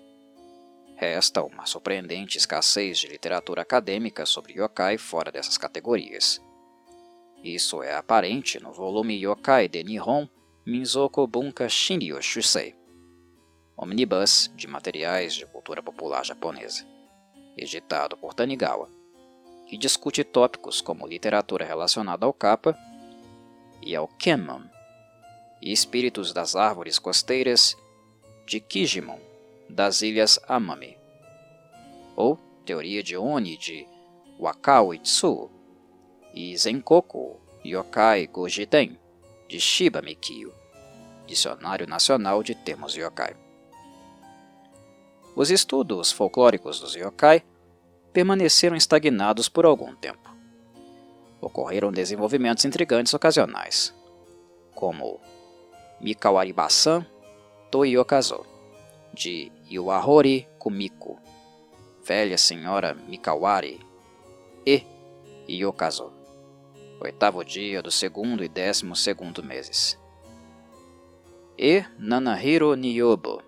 Resta 1.03 1.43
uma 1.43 1.67
surpreendente 1.67 2.39
escassez 2.39 3.01
de 3.01 3.09
literatura 3.09 3.63
acadêmica 3.63 4.25
sobre 4.25 4.53
yokai 4.53 4.97
fora 4.97 5.33
dessas 5.33 5.59
categorias. 5.59 6.41
Isso 7.43 7.83
é 7.83 7.93
aparente 7.97 8.63
no 8.63 8.73
volume 8.73 9.21
Yokai 9.21 9.67
de 9.67 9.83
Nihon 9.83 10.29
Minzoku 10.65 11.27
Bunka 11.27 11.69
Shinryo 11.69 12.23
Shusei, 12.23 12.77
omnibus 13.77 14.49
de 14.55 14.69
materiais 14.69 15.35
de 15.35 15.45
cultura 15.45 15.83
popular 15.83 16.25
japonesa, 16.25 16.87
editado 17.57 18.17
por 18.17 18.33
Tanigawa, 18.33 18.89
que 19.67 19.77
discute 19.77 20.23
tópicos 20.23 20.81
como 20.81 21.09
literatura 21.09 21.65
relacionada 21.65 22.27
ao 22.27 22.33
kappa 22.33 22.79
e 23.85 23.97
ao 23.97 24.07
Kenmon, 24.07 24.63
e 25.61 25.73
espíritos 25.73 26.33
das 26.33 26.55
árvores 26.55 27.01
costeiras 27.01 27.77
de 28.47 28.61
Kijimon, 28.61 29.32
das 29.73 30.03
ilhas 30.03 30.39
Amami, 30.47 30.97
ou 32.15 32.39
teoria 32.65 33.03
de 33.03 33.17
Oni 33.17 33.57
de 33.57 33.87
Wakao 34.39 34.93
Itsu, 34.93 35.51
e 36.35 36.57
Zenkoku 36.57 37.41
Yokai 37.65 38.27
Gojiden, 38.27 38.99
de 39.49 39.59
Shiba 39.59 40.03
Mikio, 40.03 40.53
Dicionário 41.27 41.87
Nacional 41.87 42.43
de 42.43 42.55
Termos 42.55 42.95
Yokai. 42.95 43.35
Os 45.35 45.51
estudos 45.51 46.13
folclóricos 46.13 46.81
dos 46.81 46.95
yokai 46.95 47.43
permaneceram 48.13 48.77
estagnados 48.77 49.49
por 49.49 49.65
algum 49.65 49.95
tempo. 49.97 50.31
Ocorreram 51.41 51.91
desenvolvimentos 51.91 52.67
intrigantes 52.67 53.15
ocasionais, 53.15 53.95
como 54.75 55.21
Mikawari-basan 56.01 57.07
Toyokazo, 57.71 58.45
de 59.15 59.51
Iwahori 59.75 60.47
Kumiko, 60.59 61.19
Velha 62.05 62.37
Senhora 62.37 62.95
Mikawari, 62.95 63.81
e 64.67 64.85
Yokazo, 65.49 66.13
oitavo 67.01 67.43
dia 67.43 67.81
do 67.81 67.91
segundo 67.91 68.45
e 68.45 68.49
décimo 68.49 68.95
segundo 68.95 69.43
meses. 69.43 69.99
E 71.57 71.87
Nanahiro 71.99 72.75
Niyobo, 72.75 73.43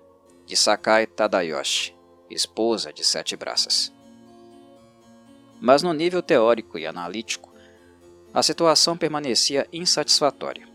de 0.47 0.57
Sakai 0.57 1.07
Tadayoshi, 1.07 1.95
esposa 2.31 2.91
de 2.91 3.05
Sete 3.05 3.37
Braças. 3.37 3.93
Mas 5.61 5.83
no 5.83 5.93
nível 5.93 6.23
teórico 6.23 6.79
e 6.79 6.87
analítico, 6.87 7.53
a 8.33 8.43
situação 8.43 8.97
permanecia 8.97 9.69
insatisfatória. 9.71 10.67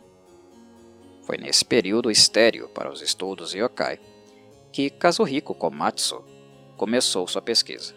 Foi 1.24 1.38
nesse 1.38 1.66
período 1.66 2.12
estéreo 2.12 2.70
para 2.70 2.92
os 2.92 3.02
estudos 3.02 3.56
yokai 3.56 4.00
que 4.72 4.90
Kazuhiko 4.90 5.54
Komatsu 5.54 6.24
começou 6.78 7.28
sua 7.28 7.42
pesquisa. 7.42 7.94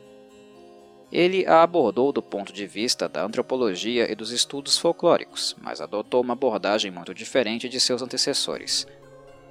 Ele 1.11 1.47
a 1.47 1.63
abordou 1.63 2.11
do 2.11 2.23
ponto 2.23 2.53
de 2.53 2.67
vista 2.67 3.09
da 3.09 3.23
antropologia 3.23 4.11
e 4.11 4.15
dos 4.15 4.31
estudos 4.31 4.79
folclóricos, 4.79 5.55
mas 5.61 5.81
adotou 5.81 6.23
uma 6.23 6.33
abordagem 6.33 6.91
muito 6.91 7.13
diferente 7.13 7.69
de 7.69 7.79
seus 7.79 8.01
antecessores. 8.01 8.87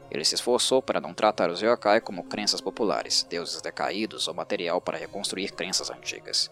Ele 0.10 0.26
se 0.26 0.36
esforçou 0.36 0.82
para 0.82 1.00
não 1.00 1.14
tratar 1.14 1.50
os 1.50 1.62
yokai 1.62 2.02
como 2.02 2.24
crenças 2.24 2.60
populares, 2.60 3.24
deuses 3.30 3.62
decaídos 3.62 4.28
ou 4.28 4.34
material 4.34 4.82
para 4.82 4.98
reconstruir 4.98 5.52
crenças 5.52 5.90
antigas. 5.90 6.50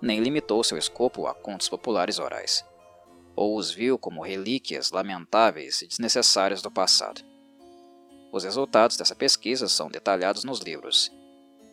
Nem 0.00 0.20
limitou 0.20 0.62
seu 0.62 0.76
escopo 0.76 1.26
a 1.26 1.34
contos 1.34 1.68
populares 1.68 2.18
orais 2.18 2.64
ou 3.36 3.56
os 3.56 3.70
viu 3.70 3.98
como 3.98 4.22
relíquias 4.22 4.90
lamentáveis 4.90 5.82
e 5.82 5.86
desnecessárias 5.86 6.62
do 6.62 6.70
passado. 6.70 7.22
Os 8.34 8.42
resultados 8.42 8.96
dessa 8.96 9.14
pesquisa 9.14 9.68
são 9.68 9.88
detalhados 9.88 10.42
nos 10.42 10.58
livros. 10.58 11.08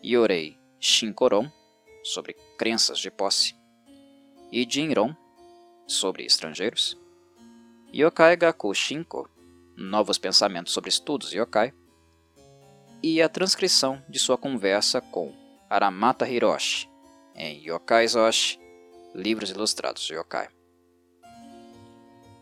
Yorei 0.06 0.60
Shinkoron, 0.80 1.52
sobre 2.04 2.36
crenças 2.56 3.00
de 3.00 3.10
posse, 3.10 3.56
e 4.52 4.64
Jinron, 4.70 5.16
sobre 5.88 6.24
estrangeiros, 6.24 6.96
Yokai 7.92 8.38
Gaku 8.38 8.76
Shinko, 8.76 9.28
Novos 9.76 10.20
Pensamentos 10.20 10.72
sobre 10.72 10.92
Estudos 10.92 11.34
Yokai, 11.34 11.74
e 13.02 13.24
a 13.24 13.28
transcrição 13.28 14.00
de 14.08 14.20
sua 14.20 14.38
conversa 14.38 15.02
com 15.02 15.34
Aramata 15.68 16.30
Hiroshi, 16.30 16.88
em 17.34 17.66
Yokai 17.66 18.08
Zoshi, 18.08 18.60
Livros 19.16 19.50
Ilustrados 19.50 20.04
de 20.04 20.14
Yokai 20.14 20.48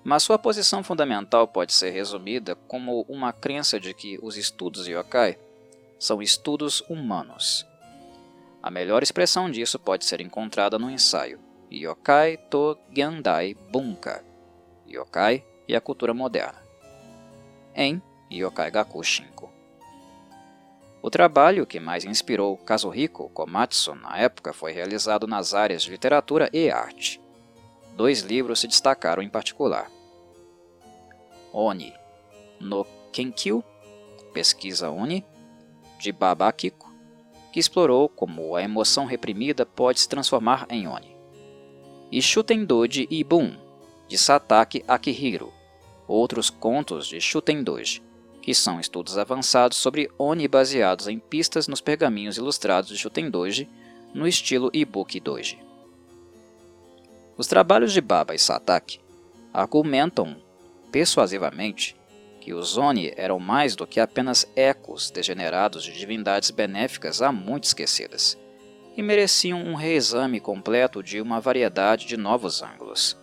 mas 0.10 0.24
sua 0.24 0.39
posição 0.39 0.84
fundamental 0.84 1.48
pode 1.48 1.72
ser 1.72 1.91
resumida 1.91 2.56
como 2.67 3.06
uma 3.08 3.32
crença 3.32 3.80
de 3.80 3.93
que 3.93 4.17
os 4.24 4.38
estudos 4.38 4.88
yokai 4.88 5.38
são 6.00 6.19
estudos 6.19 6.82
humanos. 6.89 7.63
A 8.60 8.72
melhor 8.72 9.04
expressão 9.04 9.52
disso 9.52 9.78
pode 9.78 10.06
ser 10.06 10.19
encontrada 10.19 10.80
no 10.80 10.89
ensaio 10.89 11.39
Yokai 11.72 12.38
to 12.50 12.76
Gendai 12.91 13.54
Bunka, 13.54 14.26
Yokai 14.88 15.45
e 15.67 15.76
a 15.76 15.80
cultura 15.80 16.12
moderna, 16.12 16.60
em 17.76 18.02
Yokai 18.32 18.72
Gaku 18.72 19.04
Shinko. 19.04 19.54
O 21.04 21.12
trabalho 21.12 21.67
que 21.67 21.80
mais 21.80 22.04
inspirou 22.04 22.58
Kazuhiko 22.58 23.30
Komatsu 23.30 23.93
na 23.93 24.17
época 24.17 24.54
foi 24.54 24.72
realizado 24.72 25.28
nas 25.28 25.54
áreas 25.54 25.84
de 25.84 25.91
literatura 25.91 26.50
e 26.52 26.72
arte. 26.72 27.22
Dois 27.95 28.22
livros 28.22 28.62
se 28.62 28.67
destacaram 28.67 29.22
em 29.22 29.30
particular. 29.30 29.98
Oni 31.53 31.93
no 32.59 32.85
Kenkyu, 33.12 33.63
pesquisa 34.33 34.89
Oni, 34.89 35.25
de 35.99 36.12
Baba 36.12 36.47
Akiko, 36.47 36.89
que 37.51 37.59
explorou 37.59 38.07
como 38.09 38.55
a 38.55 38.62
emoção 38.62 39.05
reprimida 39.05 39.65
pode 39.65 39.99
se 39.99 40.09
transformar 40.09 40.65
em 40.69 40.88
Oni. 40.88 41.15
E 42.12 42.21
Shutendoji 42.21 43.07
Ibun, 43.09 43.55
de 44.07 44.17
Satake 44.17 44.83
Akihiro, 44.88 45.53
outros 46.07 46.49
contos 46.49 47.07
de 47.07 47.21
Shutendoji, 47.21 48.01
que 48.41 48.53
são 48.53 48.79
estudos 48.79 49.17
avançados 49.17 49.77
sobre 49.77 50.09
Oni 50.17 50.47
baseados 50.47 51.07
em 51.07 51.19
pistas 51.19 51.67
nos 51.67 51.81
pergaminhos 51.81 52.38
ilustrados 52.38 52.89
de 52.89 52.97
Shutendoji 52.97 53.69
no 54.13 54.27
estilo 54.27 54.69
Ibuki 54.73 55.19
Doji. 55.19 55.59
Os 57.38 57.47
trabalhos 57.47 57.93
de 57.93 58.01
Baba 58.01 58.33
e 58.33 58.39
Satake 58.39 58.99
argumentam 59.53 60.35
persuasivamente 60.91 61.99
que 62.39 62.54
os 62.54 62.78
Oni 62.78 63.13
eram 63.15 63.39
mais 63.39 63.75
do 63.75 63.86
que 63.86 63.99
apenas 63.99 64.49
ecos 64.56 65.12
degenerados 65.12 65.84
de 65.84 65.91
divindades 65.91 66.52
benéficas 66.52 67.21
há 67.21 67.32
muito 67.32 67.65
esquecidas, 67.65 68.38
e 68.95 69.02
mereciam 69.02 69.62
um 69.62 69.75
reexame 69.75 70.39
completo 70.39 71.04
de 71.04 71.21
uma 71.21 71.39
variedade 71.39 72.08
de 72.08 72.17
novos 72.17 72.62
ângulos. 72.62 73.17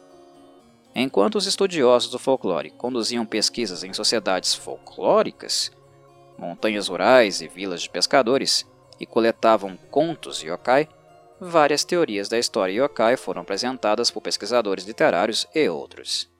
Enquanto 0.95 1.37
os 1.37 1.47
estudiosos 1.47 2.11
do 2.11 2.19
folclore 2.19 2.71
conduziam 2.71 3.27
pesquisas 3.27 3.85
em 3.85 3.93
sociedades 3.93 4.55
folclóricas, 4.55 5.71
montanhas 6.39 6.89
rurais 6.89 7.41
e 7.41 7.49
vilas 7.49 7.83
de 7.83 7.91
pescadores, 7.91 8.67
e 8.99 9.05
coletavam 9.05 9.77
contos 9.91 10.43
yokai, 10.43 10.89
várias 11.39 11.85
teorias 11.85 12.29
da 12.29 12.39
história 12.39 12.73
yokai 12.73 13.17
foram 13.17 13.43
apresentadas 13.43 14.11
por 14.11 14.23
pesquisadores 14.23 14.85
literários 14.87 15.47
e 15.55 15.69
outros. 15.69 16.35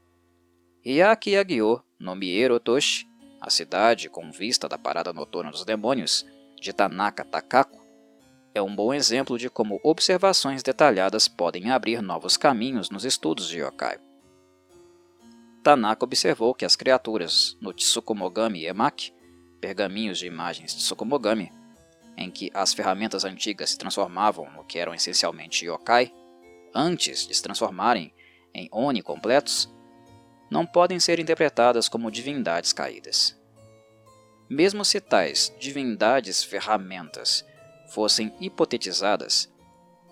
Hyaki 0.89 1.31
Yagyo 1.33 1.83
no 1.99 2.15
Miero 2.15 2.61
Toshi 2.61 3.09
a 3.41 3.51
cidade 3.51 4.09
com 4.09 4.31
vista 4.31 4.69
da 4.69 4.79
parada 4.79 5.13
noturna 5.13 5.51
dos 5.51 5.65
demônios, 5.65 6.25
de 6.61 6.73
Tanaka 6.73 7.25
Takako, 7.25 7.85
é 8.55 8.63
um 8.63 8.73
bom 8.73 8.95
exemplo 8.95 9.37
de 9.37 9.51
como 9.51 9.81
observações 9.83 10.63
detalhadas 10.63 11.27
podem 11.27 11.73
abrir 11.73 12.01
novos 12.01 12.37
caminhos 12.37 12.89
nos 12.89 13.05
estudos 13.05 13.49
de 13.49 13.59
yokai. 13.59 13.99
Tanaka 15.65 16.05
observou 16.05 16.55
que 16.55 16.65
as 16.65 16.77
criaturas 16.77 17.59
no 17.61 17.73
Tsukumogami 17.73 18.65
Emaki, 18.65 19.13
pergaminhos 19.61 20.21
de 20.21 20.27
imagens 20.29 20.73
de 20.73 20.83
Tsukumogami, 20.83 21.51
em 22.17 22.31
que 22.31 22.49
as 22.55 22.73
ferramentas 22.73 23.25
antigas 23.25 23.71
se 23.71 23.79
transformavam 23.79 24.49
no 24.53 24.63
que 24.63 24.79
eram 24.79 24.95
essencialmente 24.95 25.67
yokai, 25.67 26.15
antes 26.73 27.27
de 27.27 27.35
se 27.35 27.43
transformarem 27.43 28.15
em 28.55 28.69
Oni 28.71 29.03
completos, 29.03 29.69
não 30.51 30.65
podem 30.65 31.01
ser 31.01 31.19
interpretadas 31.19 31.89
como 31.89 32.11
divindades 32.11 32.73
caídas. 32.73 33.37
Mesmo 34.49 34.85
se 34.85 35.01
tais 35.01 35.53
divindades 35.59 36.45
ferramentas 36.45 37.45
fossem 37.89 38.33
hipotetizadas, 38.41 39.53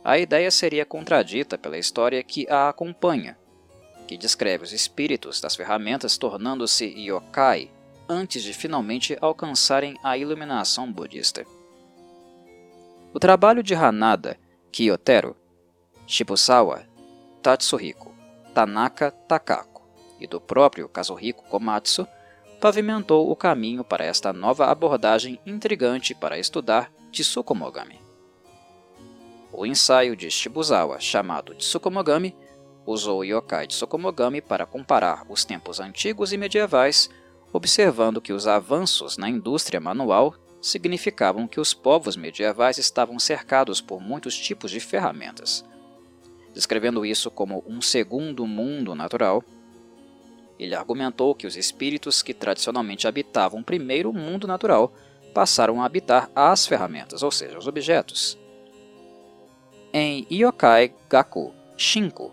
a 0.05 0.18
ideia 0.18 0.51
seria 0.51 0.85
contradita 0.85 1.57
pela 1.57 1.79
história 1.79 2.23
que 2.23 2.49
a 2.51 2.68
acompanha, 2.68 3.38
que 4.07 4.16
descreve 4.16 4.64
os 4.64 4.73
espíritos 4.73 5.40
das 5.40 5.57
ferramentas 5.57 6.18
tornando-se 6.18 6.85
yokai 6.85 7.70
antes 8.09 8.42
de 8.42 8.53
finalmente 8.53 9.16
alcançarem 9.20 9.97
a 10.03 10.18
iluminação 10.18 10.92
budista. 10.92 11.47
O 13.14 13.20
trabalho 13.20 13.62
de 13.62 13.75
Hanada 13.75 14.37
Kiyotero, 14.70 15.37
Shibusawa 16.07 16.85
Tatsuhiko, 17.40 18.12
Tanaka 18.53 19.11
Takako 19.11 19.73
e 20.20 20.27
do 20.27 20.40
próprio 20.40 20.88
Kazuhiko 20.88 21.44
Komatsu 21.44 22.07
pavimentou 22.61 23.31
o 23.31 23.37
caminho 23.37 23.85
para 23.85 24.05
esta 24.05 24.33
nova 24.33 24.66
abordagem 24.66 25.38
intrigante 25.44 26.14
para 26.14 26.38
estudar 26.38 26.90
Tsukumogami. 27.12 28.00
O 29.53 29.64
ensaio 29.64 30.16
de 30.16 30.31
Shibusawa, 30.31 30.98
chamado 30.98 31.55
Tsukumogami, 31.55 32.35
usou 32.87 33.20
o 33.20 33.24
yokai 33.24 33.66
Tsukumogami 33.66 34.40
para 34.40 34.66
comparar 34.66 35.24
os 35.29 35.44
tempos 35.44 35.79
antigos 35.79 36.33
e 36.33 36.37
medievais, 36.37 37.09
observando 37.53 38.20
que 38.20 38.33
os 38.33 38.46
avanços 38.46 39.16
na 39.16 39.29
indústria 39.29 39.81
manual 39.81 40.35
significavam 40.61 41.46
que 41.46 41.61
os 41.61 41.74
povos 41.74 42.16
medievais 42.16 42.79
estavam 42.79 43.18
cercados 43.18 43.81
por 43.81 44.00
muitos 44.00 44.37
tipos 44.37 44.70
de 44.70 44.81
ferramentas. 44.81 45.64
Descrevendo 46.55 47.05
isso 47.05 47.31
como 47.31 47.62
um 47.66 47.83
segundo 47.83 48.46
mundo 48.46 48.94
natural, 48.94 49.44
ele 50.58 50.74
argumentou 50.74 51.34
que 51.34 51.46
os 51.46 51.56
espíritos 51.56 52.22
que 52.22 52.34
tradicionalmente 52.34 53.08
habitavam 53.08 53.60
o 53.60 53.64
primeiro 53.64 54.12
mundo 54.12 54.46
natural 54.46 54.92
passaram 55.34 55.82
a 55.82 55.86
habitar 55.86 56.30
as 56.34 56.66
ferramentas, 56.66 57.22
ou 57.22 57.30
seja, 57.30 57.58
os 57.58 57.66
objetos. 57.66 58.38
Em 59.92 60.26
Yokai 60.30 60.94
Gaku 61.08 61.52
Shinku, 61.76 62.32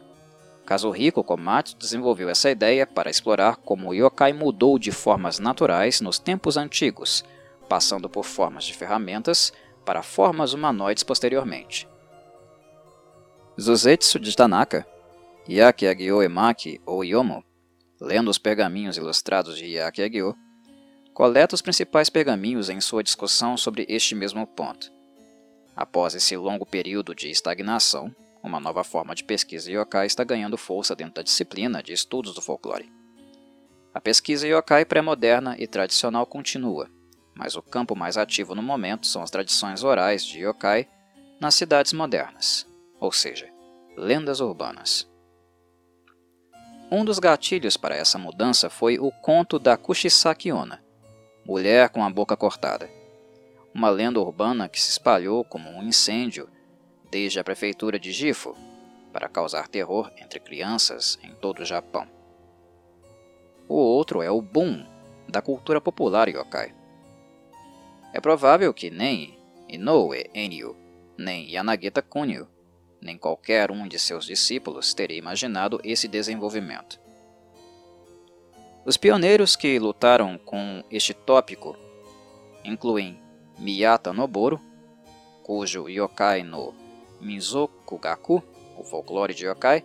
Kazuhiko 0.65 1.23
Komatsu 1.23 1.75
desenvolveu 1.77 2.29
essa 2.29 2.49
ideia 2.49 2.87
para 2.87 3.09
explorar 3.09 3.57
como 3.57 3.89
o 3.89 3.93
yokai 3.93 4.31
mudou 4.31 4.79
de 4.79 4.91
formas 4.91 5.37
naturais 5.37 5.99
nos 5.99 6.17
tempos 6.17 6.55
antigos, 6.55 7.25
passando 7.67 8.09
por 8.09 8.23
formas 8.23 8.63
de 8.63 8.73
ferramentas 8.73 9.51
para 9.85 10.01
formas 10.01 10.53
humanoides 10.53 11.03
posteriormente. 11.03 11.87
Zuzetsu 13.59 14.17
de 14.17 14.35
Tanaka, 14.35 14.87
Yaki 15.49 15.87
Agyo 15.87 16.21
Emaki 16.21 16.79
ou 16.85 17.03
Yomo, 17.03 17.43
lendo 18.01 18.31
os 18.31 18.39
pergaminhos 18.39 18.97
ilustrados 18.97 19.55
de 19.55 19.79
Agyo, 19.79 20.35
coleta 21.13 21.53
os 21.53 21.61
principais 21.61 22.09
pergaminhos 22.09 22.67
em 22.67 22.81
sua 22.81 23.03
discussão 23.03 23.55
sobre 23.55 23.85
este 23.87 24.15
mesmo 24.15 24.47
ponto. 24.47 24.91
Após 25.75 26.15
esse 26.15 26.35
longo 26.35 26.65
período 26.65 27.13
de 27.13 27.29
estagnação, 27.29 28.13
uma 28.41 28.59
nova 28.59 28.83
forma 28.83 29.13
de 29.13 29.23
pesquisa 29.23 29.71
yokai 29.71 30.07
está 30.07 30.23
ganhando 30.23 30.57
força 30.57 30.95
dentro 30.95 31.15
da 31.15 31.21
disciplina 31.21 31.83
de 31.83 31.93
estudos 31.93 32.33
do 32.33 32.41
folclore. 32.41 32.91
A 33.93 34.01
pesquisa 34.01 34.47
yokai 34.47 34.83
pré-moderna 34.83 35.55
e 35.59 35.67
tradicional 35.67 36.25
continua, 36.25 36.89
mas 37.35 37.55
o 37.55 37.61
campo 37.61 37.95
mais 37.95 38.17
ativo 38.17 38.55
no 38.55 38.63
momento 38.63 39.05
são 39.05 39.21
as 39.21 39.29
tradições 39.29 39.83
orais 39.83 40.25
de 40.25 40.39
yokai 40.39 40.87
nas 41.39 41.53
cidades 41.53 41.93
modernas, 41.93 42.65
ou 42.99 43.11
seja, 43.11 43.47
lendas 43.95 44.39
urbanas. 44.39 45.10
Um 46.93 47.05
dos 47.05 47.19
gatilhos 47.19 47.77
para 47.77 47.95
essa 47.95 48.17
mudança 48.17 48.69
foi 48.69 48.99
o 48.99 49.11
conto 49.11 49.57
da 49.57 49.77
Kushisaki 49.77 50.51
Onna, 50.51 50.83
Mulher 51.45 51.87
com 51.87 52.03
a 52.03 52.09
Boca 52.09 52.35
Cortada. 52.35 52.89
Uma 53.73 53.89
lenda 53.89 54.19
urbana 54.19 54.67
que 54.67 54.81
se 54.81 54.89
espalhou 54.89 55.45
como 55.45 55.69
um 55.69 55.81
incêndio 55.81 56.49
desde 57.09 57.39
a 57.39 57.45
prefeitura 57.45 57.97
de 57.97 58.11
Gifu 58.11 58.57
para 59.13 59.29
causar 59.29 59.69
terror 59.69 60.11
entre 60.17 60.37
crianças 60.41 61.17
em 61.23 61.33
todo 61.35 61.61
o 61.61 61.65
Japão. 61.65 62.05
O 63.69 63.75
outro 63.75 64.21
é 64.21 64.29
o 64.29 64.41
boom 64.41 64.85
da 65.29 65.41
cultura 65.41 65.79
popular 65.79 66.27
yokai. 66.27 66.75
É 68.13 68.19
provável 68.19 68.73
que 68.73 68.89
nem 68.89 69.39
Inoue 69.69 70.29
Enyu, 70.33 70.75
nem 71.17 71.49
Yanagita 71.49 72.01
Kunio, 72.01 72.49
nem 73.01 73.17
qualquer 73.17 73.71
um 73.71 73.87
de 73.87 73.97
seus 73.97 74.25
discípulos 74.25 74.93
teria 74.93 75.17
imaginado 75.17 75.79
esse 75.83 76.07
desenvolvimento. 76.07 76.99
Os 78.85 78.97
pioneiros 78.97 79.55
que 79.55 79.77
lutaram 79.79 80.37
com 80.37 80.83
este 80.89 81.13
tópico 81.13 81.75
incluem 82.63 83.19
Miyata 83.57 84.13
Noboru, 84.13 84.59
cujo 85.43 85.89
yokai 85.89 86.43
no 86.43 86.73
Mizoku 87.19 87.97
Gaku, 87.97 88.43
o 88.77 88.83
folclore 88.83 89.33
de 89.33 89.45
yokai, 89.45 89.83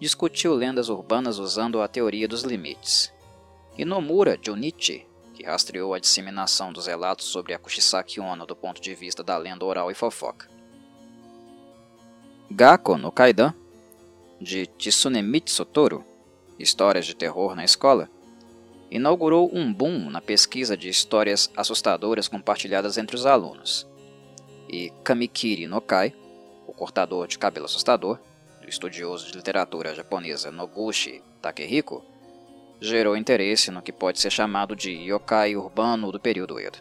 discutiu 0.00 0.54
lendas 0.54 0.88
urbanas 0.88 1.38
usando 1.38 1.82
a 1.82 1.88
teoria 1.88 2.28
dos 2.28 2.42
limites, 2.42 3.12
e 3.76 3.84
Nomura 3.84 4.38
Junichi, 4.40 5.06
que 5.34 5.44
rastreou 5.44 5.92
a 5.92 5.98
disseminação 5.98 6.72
dos 6.72 6.86
relatos 6.86 7.26
sobre 7.26 7.52
a 7.52 7.58
Kushisaki 7.58 8.20
Onna 8.20 8.46
do 8.46 8.56
ponto 8.56 8.80
de 8.80 8.94
vista 8.94 9.22
da 9.22 9.36
lenda 9.36 9.64
oral 9.64 9.90
e 9.90 9.94
fofoca. 9.94 10.48
Gakko 12.50 12.96
no 12.96 13.12
Kaidan, 13.12 13.54
de 14.40 14.66
Tsunemitsu 14.66 15.66
Toru, 15.66 16.02
Histórias 16.58 17.04
de 17.04 17.14
Terror 17.14 17.54
na 17.54 17.62
Escola, 17.62 18.08
inaugurou 18.90 19.50
um 19.52 19.70
boom 19.70 20.08
na 20.08 20.22
pesquisa 20.22 20.74
de 20.74 20.88
histórias 20.88 21.50
assustadoras 21.54 22.26
compartilhadas 22.26 22.96
entre 22.96 23.14
os 23.14 23.26
alunos. 23.26 23.86
E 24.66 24.90
Kamikiri 25.04 25.66
no 25.66 25.80
Kai, 25.80 26.14
o 26.66 26.72
cortador 26.72 27.26
de 27.28 27.38
cabelo 27.38 27.66
assustador, 27.66 28.18
do 28.62 28.68
estudioso 28.68 29.26
de 29.30 29.36
literatura 29.36 29.94
japonesa 29.94 30.50
Noguchi 30.50 31.22
Takehiko, 31.42 32.02
gerou 32.80 33.14
interesse 33.14 33.70
no 33.70 33.82
que 33.82 33.92
pode 33.92 34.20
ser 34.20 34.30
chamado 34.30 34.74
de 34.74 34.90
yokai 34.90 35.54
urbano 35.54 36.10
do 36.10 36.18
período 36.18 36.58
Edo. 36.58 36.78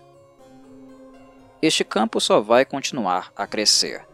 Este 1.62 1.84
campo 1.84 2.22
só 2.22 2.40
vai 2.40 2.64
continuar 2.64 3.34
a 3.36 3.46
crescer, 3.46 4.07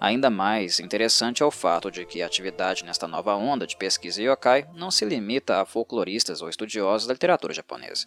Ainda 0.00 0.30
mais 0.30 0.80
interessante 0.80 1.42
é 1.42 1.46
o 1.46 1.50
fato 1.50 1.90
de 1.90 2.06
que 2.06 2.22
a 2.22 2.26
atividade 2.26 2.84
nesta 2.86 3.06
nova 3.06 3.36
onda 3.36 3.66
de 3.66 3.76
pesquisa 3.76 4.22
yokai 4.22 4.66
não 4.74 4.90
se 4.90 5.04
limita 5.04 5.60
a 5.60 5.66
folcloristas 5.66 6.40
ou 6.40 6.48
estudiosos 6.48 7.06
da 7.06 7.12
literatura 7.12 7.52
japonesa. 7.52 8.06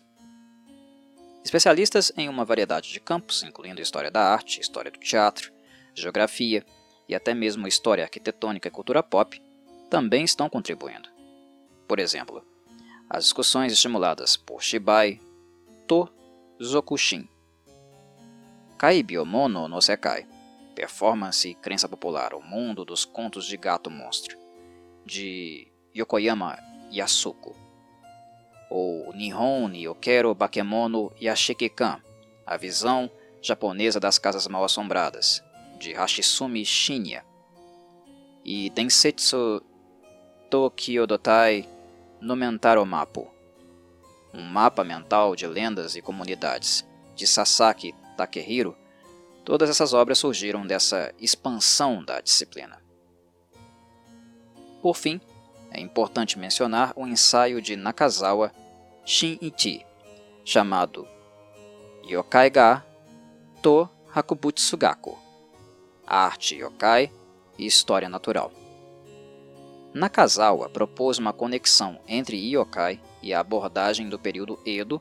Especialistas 1.45 2.12
em 2.17 2.27
uma 2.27 2.45
variedade 2.45 2.91
de 2.91 2.99
campos, 2.99 3.43
incluindo 3.43 3.80
história 3.80 4.09
da 4.09 4.24
arte, 4.24 4.59
história 4.59 4.89
do 4.89 4.97
teatro, 4.97 5.51
geografia 5.93 6.65
e 7.07 7.13
até 7.13 7.36
mesmo 7.36 7.67
história 7.67 8.03
arquitetônica 8.03 8.67
e 8.67 8.72
cultura 8.72 9.03
pop, 9.03 9.39
também 9.88 10.24
estão 10.24 10.49
contribuindo. 10.49 11.09
Por 11.88 11.99
exemplo, 11.99 12.43
as 13.07 13.26
discussões 13.26 13.72
estimuladas 13.72 14.36
por 14.36 14.63
Shibai 14.63 15.22
To 15.88 16.09
Zokushin, 16.59 17.30
Kaibiomono 18.80 19.67
no 19.67 19.80
Sekai, 19.80 20.32
Performance 20.74 21.47
e 21.47 21.53
Crença 21.53 21.88
Popular, 21.88 22.34
O 22.34 22.41
Mundo 22.41 22.84
dos 22.84 23.05
Contos 23.05 23.45
de 23.45 23.55
Gato 23.57 23.89
Monstro, 23.89 24.38
de 25.05 25.67
Yokoyama 25.95 26.57
Yasuko. 26.91 27.55
Ou 28.69 29.13
Nihon 29.13 29.67
ni 29.67 29.88
Okero 29.88 30.34
Bakemono 30.34 31.11
Yashikikan, 31.21 32.01
A 32.45 32.57
Visão 32.57 33.09
Japonesa 33.41 33.99
das 33.99 34.17
Casas 34.17 34.47
Mal 34.47 34.63
Assombradas, 34.63 35.43
de 35.80 35.93
Hashitsumi 35.93 36.65
Shinya. 36.65 37.24
E 38.43 38.69
Densetsu 38.71 39.61
Tokyodotai 40.49 41.67
no 42.19 42.36
Mentaro 42.36 42.86
Mapo, 42.86 43.32
um 44.34 44.41
mapa 44.41 44.84
mental 44.84 45.36
de 45.36 45.45
lendas 45.45 45.95
e 45.95 46.01
comunidades, 46.01 46.88
de 47.15 47.28
Sasaki 47.28 47.93
Takehiro, 48.17 48.76
Todas 49.43 49.69
essas 49.69 49.93
obras 49.93 50.19
surgiram 50.19 50.65
dessa 50.65 51.13
expansão 51.19 52.03
da 52.03 52.21
disciplina. 52.21 52.81
Por 54.81 54.95
fim, 54.95 55.19
é 55.71 55.81
importante 55.81 56.39
mencionar 56.39 56.93
o 56.95 57.05
ensaio 57.07 57.61
de 57.61 57.75
Nakazawa 57.75 58.51
Shinichi, 59.05 59.85
chamado 60.45 61.07
Yokai 62.05 62.49
ga 62.49 62.85
to 63.61 63.89
Hakubutsugaku, 64.13 65.17
Arte 66.05 66.55
Yokai 66.55 67.11
e 67.57 67.65
História 67.65 68.07
Natural. 68.07 68.51
Nakazawa 69.93 70.69
propôs 70.69 71.19
uma 71.19 71.31
conexão 71.31 71.99
entre 72.07 72.35
yokai 72.35 72.99
e 73.21 73.31
a 73.31 73.39
abordagem 73.39 74.09
do 74.09 74.17
período 74.17 74.59
Edo 74.65 74.99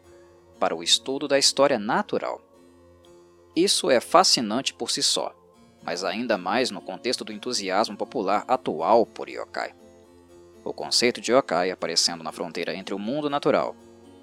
para 0.61 0.77
o 0.77 0.83
estudo 0.83 1.27
da 1.27 1.39
história 1.39 1.79
natural. 1.79 2.41
Isso 3.55 3.91
é 3.91 4.01
fascinante 4.01 4.73
por 4.73 4.91
si 4.91 5.03
só, 5.03 5.35
mas 5.83 6.05
ainda 6.05 6.39
mais 6.39 6.71
no 6.71 6.81
contexto 6.81 7.23
do 7.23 7.33
entusiasmo 7.33 7.97
popular 7.97 8.45
atual 8.49 9.05
por 9.05 9.29
yokai. 9.29 9.75
O 10.65 10.73
conceito 10.73 11.21
de 11.21 11.33
yokai 11.33 11.71
aparecendo 11.71 12.25
na 12.25 12.33
fronteira 12.33 12.75
entre 12.75 12.95
o 12.95 12.99
mundo 12.99 13.29
natural 13.29 13.77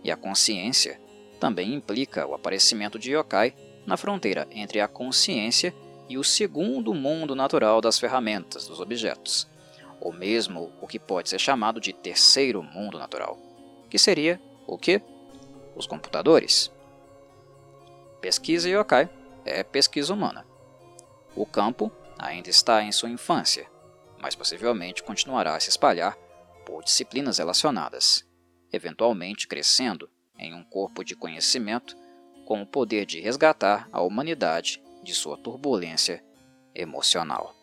e 0.04 0.12
a 0.12 0.18
consciência 0.18 1.00
também 1.40 1.76
implica 1.76 2.26
o 2.26 2.34
aparecimento 2.34 2.98
de 2.98 3.12
yokai 3.12 3.54
na 3.86 3.98
fronteira 3.98 4.48
entre 4.52 4.82
a 4.82 4.88
consciência 4.88 5.76
e 6.08 6.18
o 6.18 6.24
segundo 6.24 6.94
mundo 6.96 7.36
natural 7.36 7.82
das 7.82 8.00
ferramentas, 8.00 8.68
dos 8.68 8.80
objetos, 8.80 9.48
ou 10.02 10.12
mesmo 10.12 10.72
o 10.82 10.88
que 10.88 10.98
pode 10.98 11.30
ser 11.30 11.40
chamado 11.40 11.80
de 11.80 11.94
terceiro 11.94 12.64
mundo 12.64 12.98
natural, 12.98 13.38
que 13.90 14.00
seria 14.00 14.42
o 14.66 14.76
que? 14.76 15.02
Os 15.76 15.86
computadores. 15.86 16.72
Pesquisa 18.20 18.68
yokai 18.68 19.08
é 19.50 19.64
pesquisa 19.64 20.14
humana. 20.14 20.46
O 21.36 21.46
campo 21.46 21.92
ainda 22.18 22.50
está 22.50 22.84
em 22.84 22.92
sua 22.92 23.10
infância, 23.10 23.70
mas 24.22 24.36
possivelmente 24.36 25.04
continuará 25.04 25.56
a 25.56 25.60
se 25.60 25.70
espalhar 25.70 26.18
por 26.66 26.84
disciplinas 26.84 27.38
relacionadas, 27.38 28.26
eventualmente 28.72 29.48
crescendo 29.48 30.10
em 30.38 30.54
um 30.54 30.64
corpo 30.64 31.04
de 31.04 31.16
conhecimento 31.16 31.96
com 32.46 32.62
o 32.62 32.68
poder 32.68 33.06
de 33.06 33.20
resgatar 33.20 33.88
a 33.92 34.02
humanidade 34.02 34.82
de 35.04 35.14
sua 35.14 35.38
turbulência 35.38 36.24
emocional. 36.74 37.59